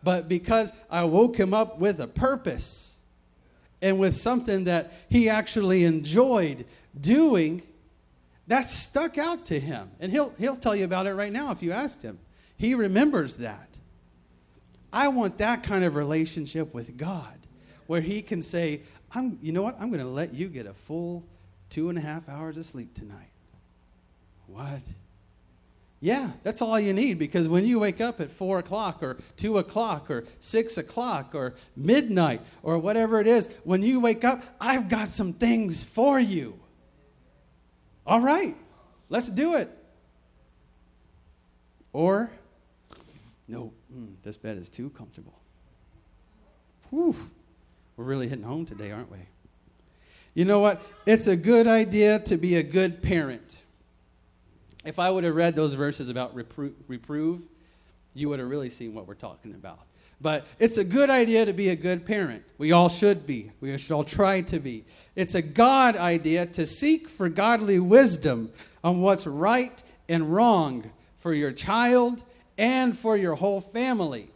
[0.03, 2.97] But because I woke him up with a purpose
[3.81, 6.65] and with something that he actually enjoyed
[6.99, 7.63] doing,
[8.47, 9.89] that stuck out to him.
[9.99, 12.19] And he'll, he'll tell you about it right now if you asked him.
[12.57, 13.69] He remembers that.
[14.91, 17.37] I want that kind of relationship with God
[17.87, 18.81] where he can say,
[19.13, 19.75] I'm, you know what?
[19.79, 21.23] I'm going to let you get a full
[21.69, 23.31] two and a half hours of sleep tonight.
[24.47, 24.81] What?
[25.99, 29.57] Yeah, that's all you need because when you wake up at 4 o'clock or 2
[29.57, 34.89] o'clock or 6 o'clock or midnight or whatever it is, when you wake up, I've
[34.89, 36.59] got some things for you.
[38.05, 38.55] All right,
[39.09, 39.69] let's do it.
[41.93, 42.31] Or,
[43.47, 45.39] no, mm, this bed is too comfortable.
[46.89, 47.15] Whew,
[47.95, 49.19] we're really hitting home today, aren't we?
[50.33, 50.81] You know what?
[51.05, 53.57] It's a good idea to be a good parent.
[54.83, 57.41] If I would have read those verses about repro- reprove,
[58.13, 59.79] you would have really seen what we're talking about.
[60.23, 62.43] But it's a good idea to be a good parent.
[62.57, 63.51] We all should be.
[63.59, 64.85] We should all try to be.
[65.17, 68.49] It's a God idea to seek for godly wisdom
[68.85, 72.23] on what's right and wrong for your child
[72.57, 74.29] and for your whole family.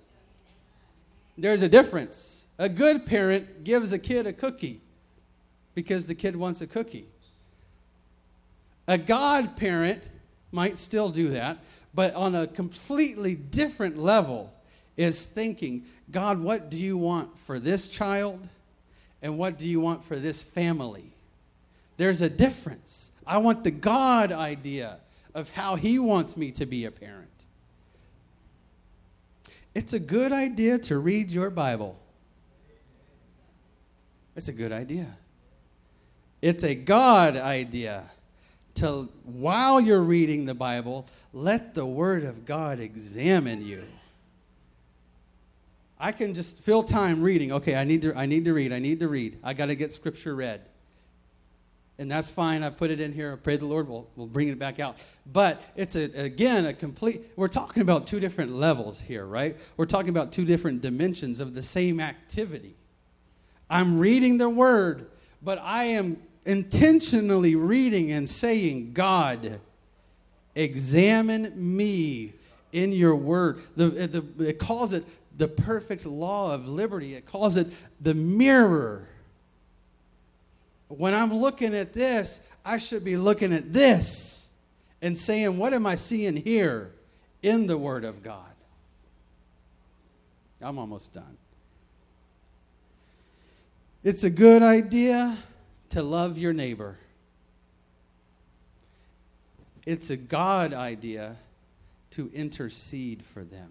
[1.38, 2.46] There's a difference.
[2.60, 4.82] A good parent gives a kid a cookie
[5.74, 7.08] because the kid wants a cookie.
[8.90, 10.04] A God parent
[10.52, 11.60] might still do that,
[11.94, 14.52] but on a completely different level
[14.98, 18.46] is thinking, God, what do you want for this child?
[19.22, 21.12] And what do you want for this family?
[21.98, 23.12] There's a difference.
[23.26, 24.98] I want the God idea
[25.34, 27.28] of how He wants me to be a parent.
[29.74, 31.98] It's a good idea to read your Bible.
[34.36, 35.08] It's a good idea.
[36.42, 38.04] It's a God idea
[38.76, 43.84] to, while you're reading the Bible, let the Word of God examine you.
[46.00, 47.52] I can just fill time reading.
[47.54, 48.72] Okay, I need to, I need to read.
[48.72, 49.40] I need to read.
[49.44, 50.62] I got to get scripture read.
[52.00, 52.62] And that's fine.
[52.62, 53.34] I put it in here.
[53.34, 54.98] I pray the Lord will, will bring it back out.
[55.26, 59.58] But it's, a, again, a complete, we're talking about two different levels here, right?
[59.78, 62.76] We're talking about two different dimensions of the same activity.
[63.68, 65.08] I'm reading the word,
[65.42, 69.60] but I am intentionally reading and saying, God,
[70.54, 72.34] examine me
[72.72, 73.62] in your word.
[73.76, 75.04] The, the, it calls it
[75.38, 77.14] the perfect law of liberty.
[77.14, 77.68] It calls it
[78.02, 79.08] the mirror.
[80.90, 84.50] When I'm looking at this, I should be looking at this
[85.02, 86.92] and saying, What am I seeing here
[87.42, 88.44] in the Word of God?
[90.62, 91.38] I'm almost done.
[94.04, 95.38] It's a good idea
[95.92, 96.98] to love your neighbor.
[99.86, 101.36] It's a God idea
[102.12, 103.70] to intercede for them.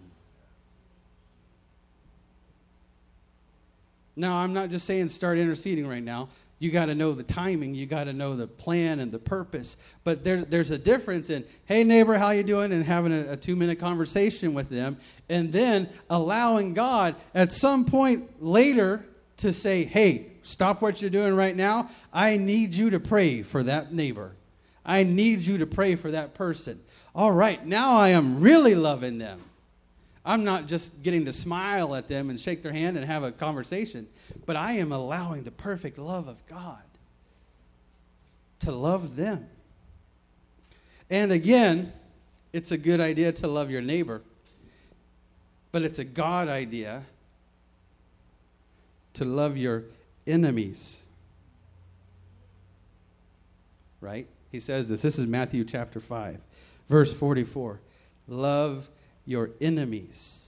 [4.17, 6.29] Now, I'm not just saying start interceding right now.
[6.59, 7.75] You got to know the timing.
[7.75, 9.77] You got to know the plan and the purpose.
[10.03, 13.37] But there, there's a difference in, hey neighbor, how you doing, and having a, a
[13.37, 14.97] two minute conversation with them,
[15.29, 19.05] and then allowing God at some point later
[19.37, 21.91] to say, hey, stop what you're doing right now.
[22.11, 24.31] I need you to pray for that neighbor.
[24.83, 26.81] I need you to pray for that person.
[27.13, 29.41] All right, now I am really loving them.
[30.27, 33.31] I'm not just getting to smile at them and shake their hand and have a
[33.31, 34.07] conversation,
[34.45, 36.81] but I am allowing the perfect love of God.
[38.59, 39.47] to love them.
[41.09, 41.93] And again,
[42.53, 44.21] it's a good idea to love your neighbor,
[45.71, 47.03] but it's a God idea
[49.13, 49.83] to love your
[50.25, 51.03] enemies.
[54.01, 54.27] Right?
[54.51, 55.01] He says this.
[55.01, 56.39] This is Matthew chapter 5,
[56.89, 57.79] verse 44.
[58.27, 58.89] Love
[59.27, 60.47] your enemies.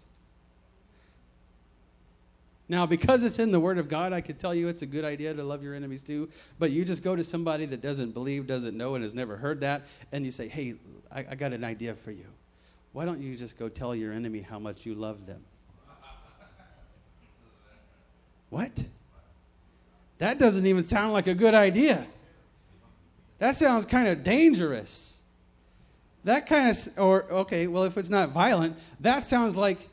[2.70, 5.04] Now, because it's in the Word of God, I could tell you it's a good
[5.04, 6.30] idea to love your enemies too.
[6.60, 9.60] But you just go to somebody that doesn't believe, doesn't know, and has never heard
[9.62, 10.76] that, and you say, Hey,
[11.12, 12.26] I, I got an idea for you.
[12.94, 15.44] Why don't you just go tell your enemy how much you love them?
[18.50, 18.84] What?
[20.18, 22.06] That doesn't even sound like a good idea.
[23.38, 25.19] That sounds kind of dangerous.
[26.24, 29.88] That kind of, or, okay, well, if it's not violent, that sounds like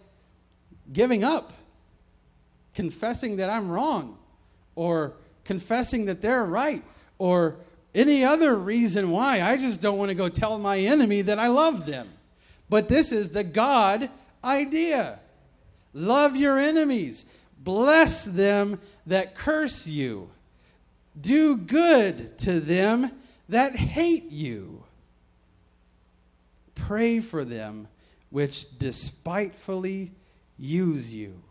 [0.93, 1.53] giving up
[2.75, 4.19] confessing that I'm wrong
[4.75, 5.15] or
[5.45, 6.83] confessing that they're right
[7.19, 7.57] or
[7.95, 9.41] any other reason why.
[9.41, 12.09] I just don't want to go tell my enemy that I love them.
[12.69, 14.11] But this is the God
[14.45, 15.21] idea.
[15.95, 17.25] Love your enemies.
[17.59, 20.29] Bless them that curse you.
[21.19, 23.11] Do good to them
[23.49, 24.76] that hate you.
[26.77, 27.89] Pray for them
[28.31, 30.13] which despitefully
[30.57, 31.43] use you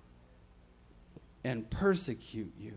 [1.43, 2.73] and persecute you.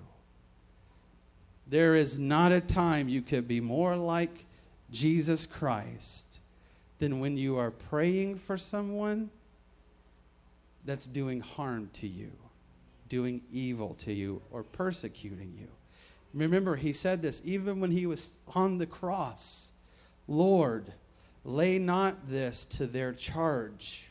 [1.68, 4.46] There is not a time you could be more like
[4.90, 6.40] Jesus Christ
[6.99, 9.30] than when you are praying for someone
[10.84, 12.32] that's doing harm to you,
[13.09, 15.68] doing evil to you, or persecuting you.
[16.34, 19.70] Remember, he said this even when he was on the cross
[20.30, 20.92] Lord,
[21.49, 24.07] lay not this to their charge.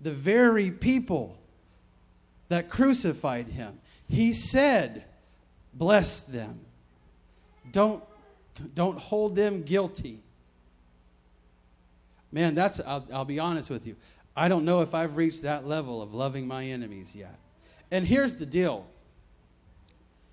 [0.00, 1.38] The very people
[2.48, 3.78] that crucified him.
[4.08, 5.04] He said,
[5.72, 6.60] Bless them.
[7.72, 8.02] Don't,
[8.74, 10.20] don't hold them guilty.
[12.30, 13.96] Man, that's, I'll, I'll be honest with you.
[14.36, 17.38] I don't know if I've reached that level of loving my enemies yet.
[17.90, 18.86] And here's the deal.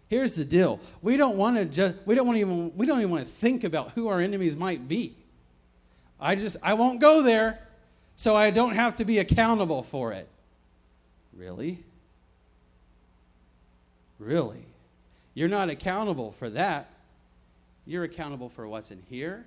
[0.09, 0.80] Here's the deal.
[1.01, 3.64] We don't want to just we don't want even we don't even want to think
[3.64, 5.16] about who our enemies might be.
[6.22, 7.59] I just I won't go there
[8.15, 10.28] so I don't have to be accountable for it.
[11.34, 11.84] Really?
[14.19, 14.65] Really?
[15.34, 16.88] You're not accountable for that.
[17.88, 19.45] You're accountable for what's in here,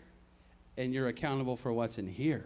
[0.76, 2.44] and you're accountable for what's in here.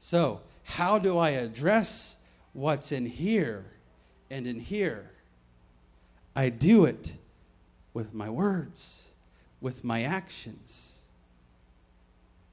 [0.00, 2.16] So, how do I address
[2.52, 3.64] what's in here
[4.30, 5.10] and in here?
[6.36, 7.14] I do it
[7.94, 9.08] with my words,
[9.62, 10.97] with my actions.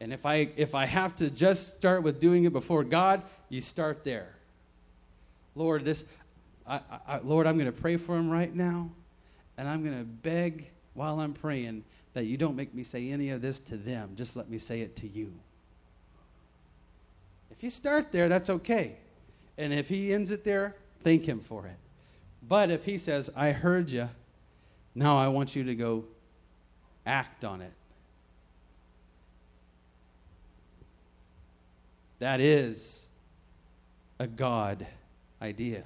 [0.05, 3.59] And if I if I have to just start with doing it before God, you
[3.59, 4.29] start there.
[5.55, 6.05] Lord, this
[6.67, 8.91] I, I, Lord, I'm going to pray for him right now,
[9.57, 13.31] and I'm going to beg while I'm praying that you don't make me say any
[13.31, 14.11] of this to them.
[14.15, 15.33] Just let me say it to you.
[17.49, 18.97] If you start there, that's okay.
[19.57, 21.77] And if he ends it there, thank him for it.
[22.47, 24.07] But if he says, I heard you,
[24.93, 26.05] now I want you to go
[27.07, 27.73] act on it.
[32.19, 33.05] That is
[34.19, 34.85] a God
[35.41, 35.83] idea.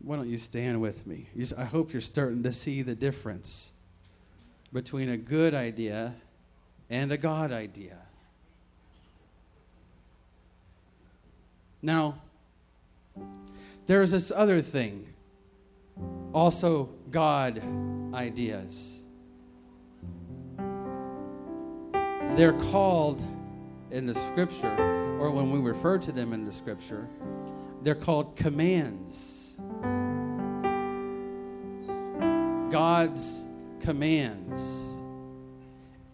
[0.00, 1.28] Why don't you stand with me?
[1.56, 3.72] I hope you're starting to see the difference
[4.72, 6.14] between a good idea
[6.90, 7.98] and a God idea.
[11.82, 12.20] Now,
[13.86, 15.06] there's this other thing,
[16.32, 17.62] also God
[18.14, 18.97] ideas.
[22.38, 23.24] They're called
[23.90, 24.72] in the scripture,
[25.18, 27.08] or when we refer to them in the scripture,
[27.82, 29.56] they're called commands.
[32.70, 33.44] God's
[33.80, 34.86] commands.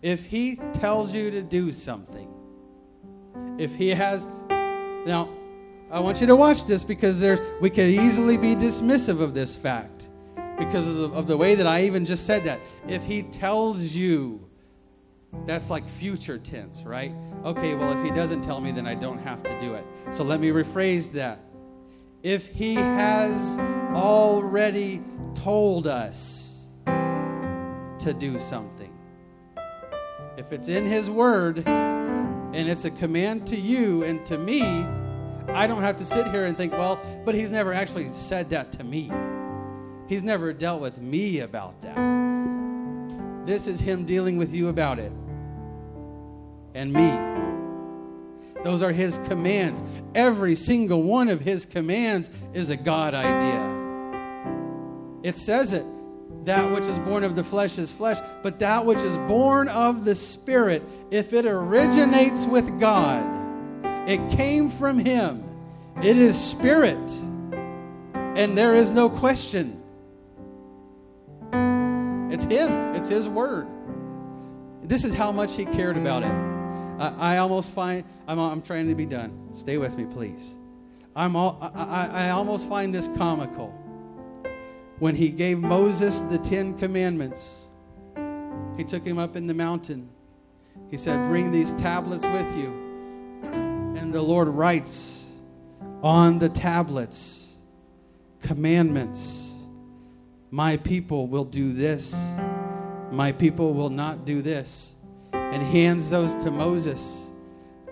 [0.01, 2.33] If He tells you to do something,
[3.59, 4.27] if He has.
[4.49, 5.29] Now,
[5.91, 9.55] I want you to watch this because there, we could easily be dismissive of this
[9.55, 10.09] fact
[10.59, 12.61] because of, of the way that I even just said that.
[12.89, 14.44] If He tells you,
[15.45, 17.13] that's like future tense, right?
[17.45, 19.85] Okay, well, if He doesn't tell me, then I don't have to do it.
[20.13, 21.41] So let me rephrase that.
[22.23, 23.59] If He has
[23.95, 25.03] already
[25.35, 26.45] told us,
[28.05, 28.93] to do something.
[30.37, 34.63] If it's in His Word and it's a command to you and to me,
[35.49, 38.73] I don't have to sit here and think, well, but He's never actually said that
[38.73, 39.11] to me.
[40.07, 41.97] He's never dealt with me about that.
[43.47, 45.13] This is Him dealing with you about it
[46.75, 47.11] and me.
[48.63, 49.83] Those are His commands.
[50.15, 53.85] Every single one of His commands is a God idea.
[55.23, 55.87] It says it.
[56.45, 60.05] That which is born of the flesh is flesh, but that which is born of
[60.05, 63.25] the Spirit, if it originates with God,
[64.07, 65.43] it came from Him,
[66.03, 66.99] it is Spirit.
[68.13, 69.81] And there is no question.
[72.31, 73.67] It's Him, it's His Word.
[74.83, 76.54] This is how much He cared about it.
[76.99, 79.51] I, I almost find, I'm, I'm trying to be done.
[79.53, 80.57] Stay with me, please.
[81.17, 83.69] I'm all, I, I, I almost find this comical.
[84.99, 87.67] When he gave Moses the Ten Commandments,
[88.77, 90.09] he took him up in the mountain.
[90.91, 92.69] He said, Bring these tablets with you.
[93.53, 95.33] And the Lord writes
[96.03, 97.55] on the tablets
[98.41, 99.55] commandments.
[100.51, 102.15] My people will do this,
[103.11, 104.94] my people will not do this.
[105.55, 107.31] And hands those to Moses.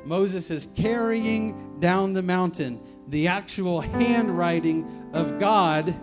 [0.05, 5.95] Moses is carrying down the mountain the actual handwriting of God.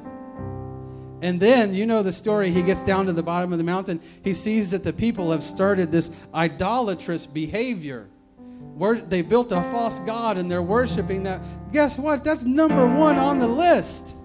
[1.22, 4.00] And then, you know the story, he gets down to the bottom of the mountain.
[4.24, 8.08] He sees that the people have started this idolatrous behavior.
[8.76, 11.42] Where they built a false God and they're worshiping that.
[11.74, 12.24] Guess what?
[12.24, 14.16] That's number one on the list.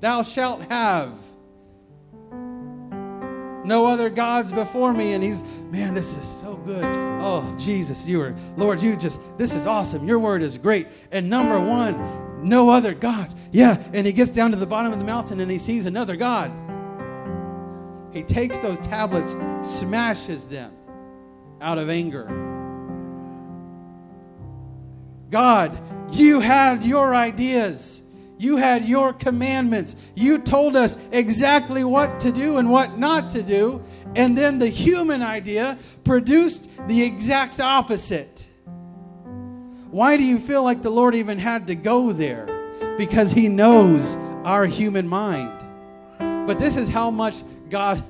[0.00, 1.12] Thou shalt have
[3.64, 5.14] no other gods before me.
[5.14, 6.84] And he's, man, this is so good.
[6.84, 10.06] Oh, Jesus, you are, Lord, you just, this is awesome.
[10.06, 10.88] Your word is great.
[11.10, 13.34] And number one, no other gods.
[13.50, 13.82] Yeah.
[13.92, 16.52] And he gets down to the bottom of the mountain and he sees another God.
[18.12, 20.72] He takes those tablets, smashes them
[21.60, 22.26] out of anger.
[25.30, 25.76] God,
[26.12, 28.03] you had your ideas.
[28.44, 29.96] You had your commandments.
[30.14, 33.82] You told us exactly what to do and what not to do.
[34.16, 38.46] And then the human idea produced the exact opposite.
[39.90, 42.46] Why do you feel like the Lord even had to go there?
[42.98, 45.64] Because He knows our human mind.
[46.46, 48.04] But this is how much God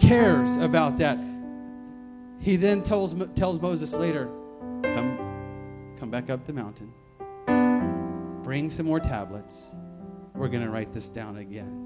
[0.00, 1.20] cares about that.
[2.40, 4.28] He then tells, tells Moses later,
[4.82, 5.16] come,
[6.00, 6.92] come back up the mountain
[8.46, 9.64] bring some more tablets.
[10.32, 11.82] We're going to write this down again.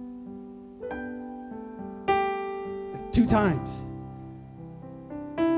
[3.13, 3.87] Two times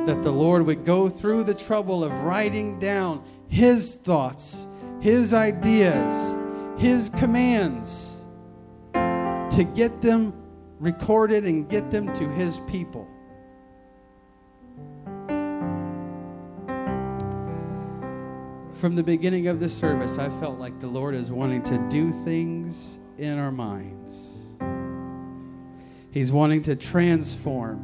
[0.07, 4.68] that the Lord would go through the trouble of writing down His thoughts,
[5.00, 6.36] His ideas,
[6.78, 8.22] His commands
[8.92, 10.32] to get them
[10.78, 13.09] recorded and get them to His people.
[18.83, 22.11] From the beginning of this service, I felt like the Lord is wanting to do
[22.24, 24.41] things in our minds.
[26.11, 27.78] He's wanting to transform.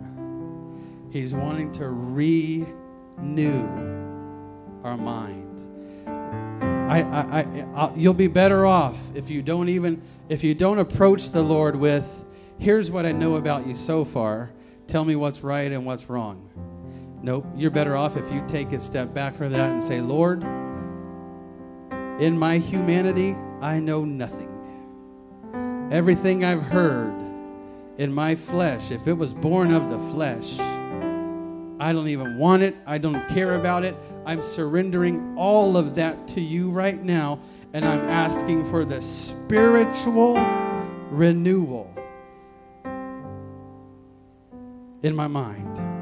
[1.12, 3.62] He's wanting to renew
[4.82, 5.60] our mind.
[6.90, 11.30] I, I, I, you'll be better off if you don't even if you don't approach
[11.30, 12.24] the Lord with,
[12.58, 14.50] "Here's what I know about you so far.
[14.88, 16.50] Tell me what's right and what's wrong."
[17.22, 17.46] Nope.
[17.54, 20.44] You're better off if you take a step back from that and say, "Lord."
[22.18, 24.48] In my humanity, I know nothing.
[25.92, 27.14] Everything I've heard
[27.96, 30.58] in my flesh, if it was born of the flesh,
[31.80, 32.74] I don't even want it.
[32.86, 33.94] I don't care about it.
[34.26, 37.38] I'm surrendering all of that to you right now,
[37.72, 40.34] and I'm asking for the spiritual
[41.10, 41.94] renewal
[45.02, 45.97] in my mind.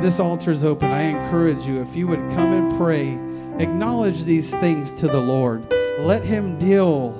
[0.00, 0.90] This altar is open.
[0.90, 3.18] I encourage you, if you would come and pray
[3.58, 5.68] Acknowledge these things to the Lord.
[5.98, 7.10] Let Him deal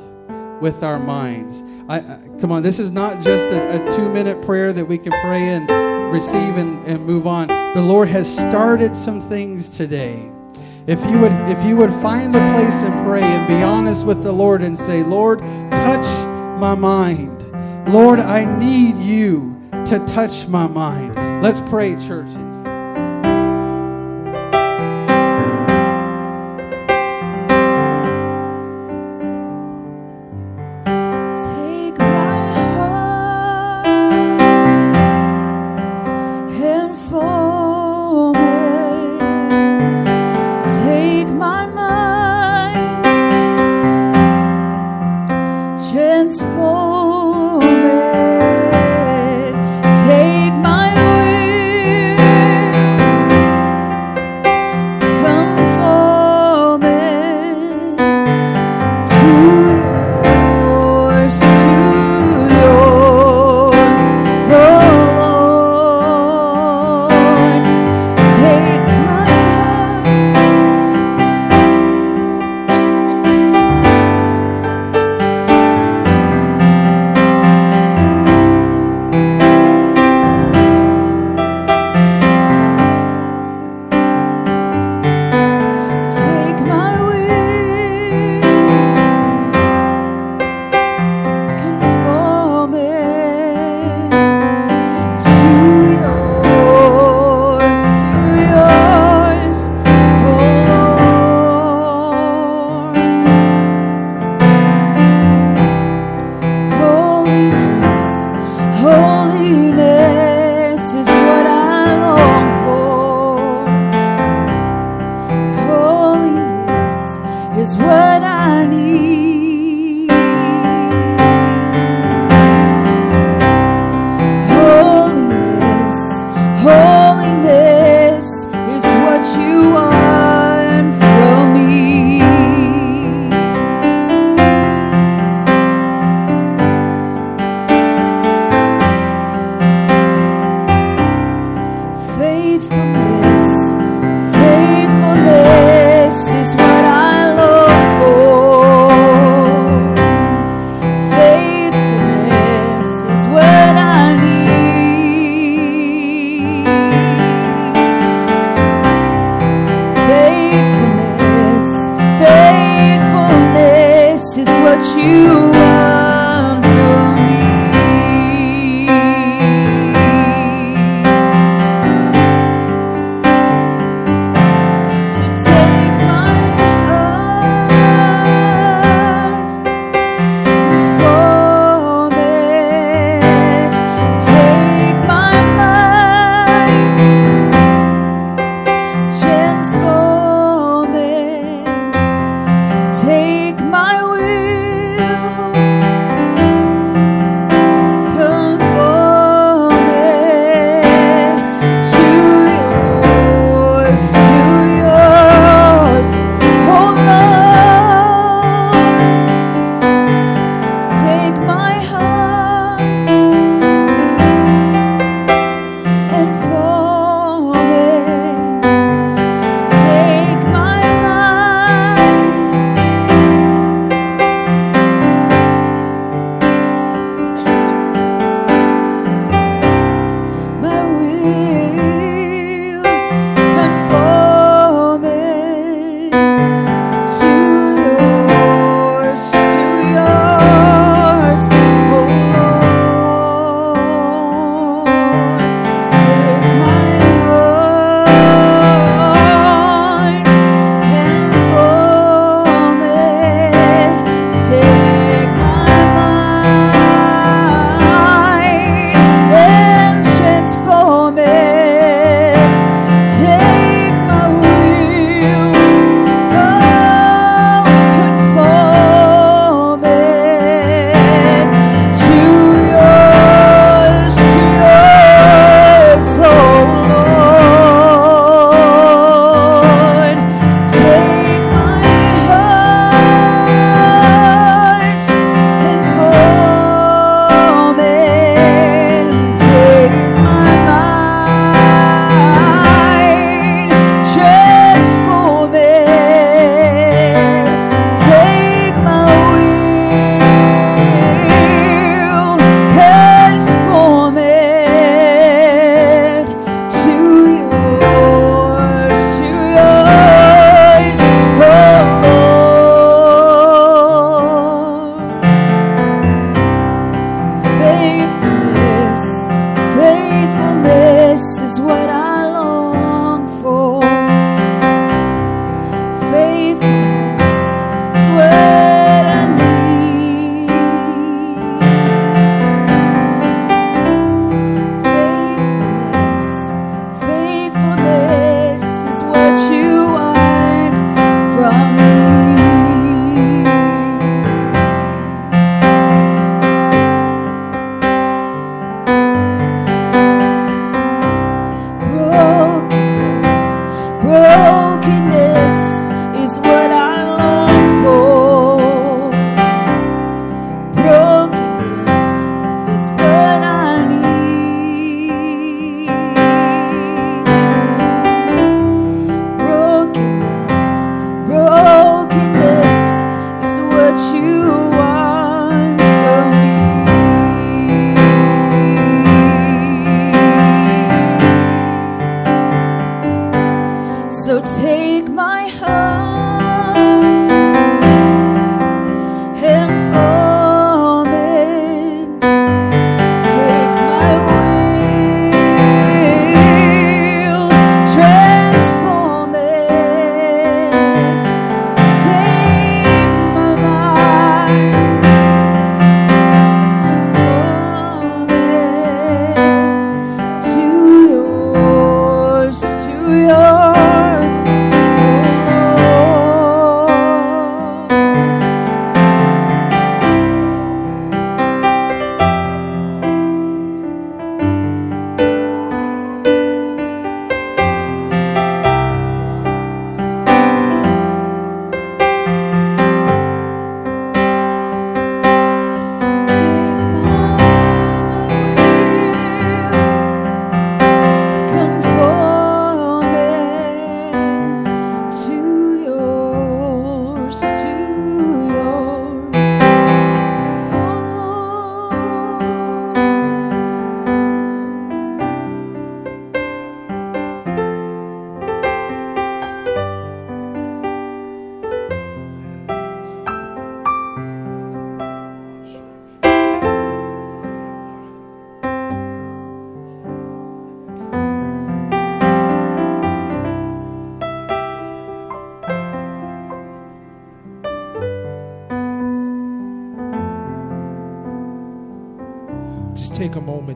[0.60, 1.64] with our minds.
[1.88, 4.98] I, I, come on, this is not just a, a two minute prayer that we
[4.98, 5.68] can pray and
[6.12, 7.48] receive and, and move on.
[7.48, 10.30] The Lord has started some things today.
[10.86, 14.22] If you would if you would find a place and pray and be honest with
[14.22, 15.40] the Lord and say, Lord,
[15.72, 16.06] touch
[16.60, 17.52] my mind.
[17.92, 21.42] Lord, I need you to touch my mind.
[21.42, 22.30] Let's pray, church.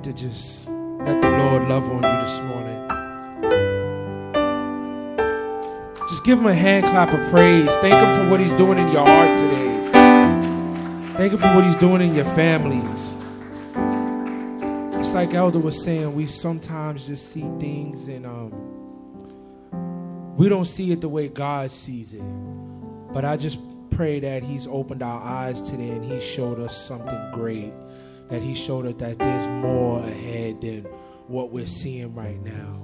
[0.03, 2.89] To just let the Lord love on you this morning.
[6.09, 7.75] Just give him a hand clap of praise.
[7.77, 9.91] Thank him for what he's doing in your heart today.
[11.17, 13.17] Thank him for what he's doing in your families.
[14.99, 18.53] Just like Elder was saying, we sometimes just see things and um,
[20.37, 22.23] we don't see it the way God sees it.
[23.13, 23.59] But I just
[23.91, 27.73] pray that He's opened our eyes today and He showed us something great.
[28.33, 30.85] That He showed us that there's more ahead than
[31.29, 32.83] what we're seeing right now.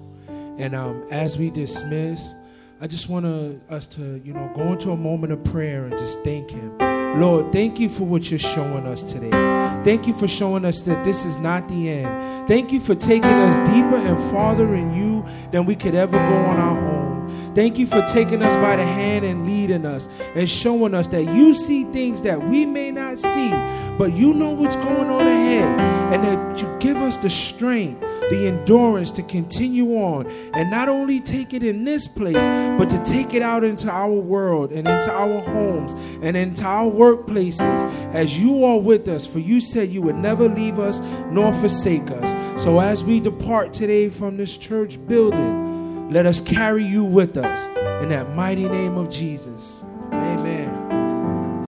[0.58, 2.34] And um, as we dismiss,
[2.82, 3.24] I just want
[3.70, 6.76] us to, you know, go into a moment of prayer and just thank Him.
[7.18, 9.30] Lord, thank you for what you're showing us today.
[9.84, 12.46] Thank you for showing us that this is not the end.
[12.46, 16.36] Thank you for taking us deeper and farther in you than we could ever go
[16.36, 16.87] on our own.
[17.54, 21.24] Thank you for taking us by the hand and leading us and showing us that
[21.24, 23.50] you see things that we may not see,
[23.98, 25.80] but you know what's going on ahead,
[26.12, 31.20] and that you give us the strength the endurance to continue on and not only
[31.20, 32.36] take it in this place,
[32.78, 36.90] but to take it out into our world and into our homes and into our
[36.90, 39.26] workplaces as you are with us.
[39.26, 41.00] For you said you would never leave us
[41.30, 42.62] nor forsake us.
[42.62, 47.66] So as we depart today from this church building, let us carry you with us
[48.02, 49.84] in that mighty name of Jesus.
[50.12, 50.67] Amen.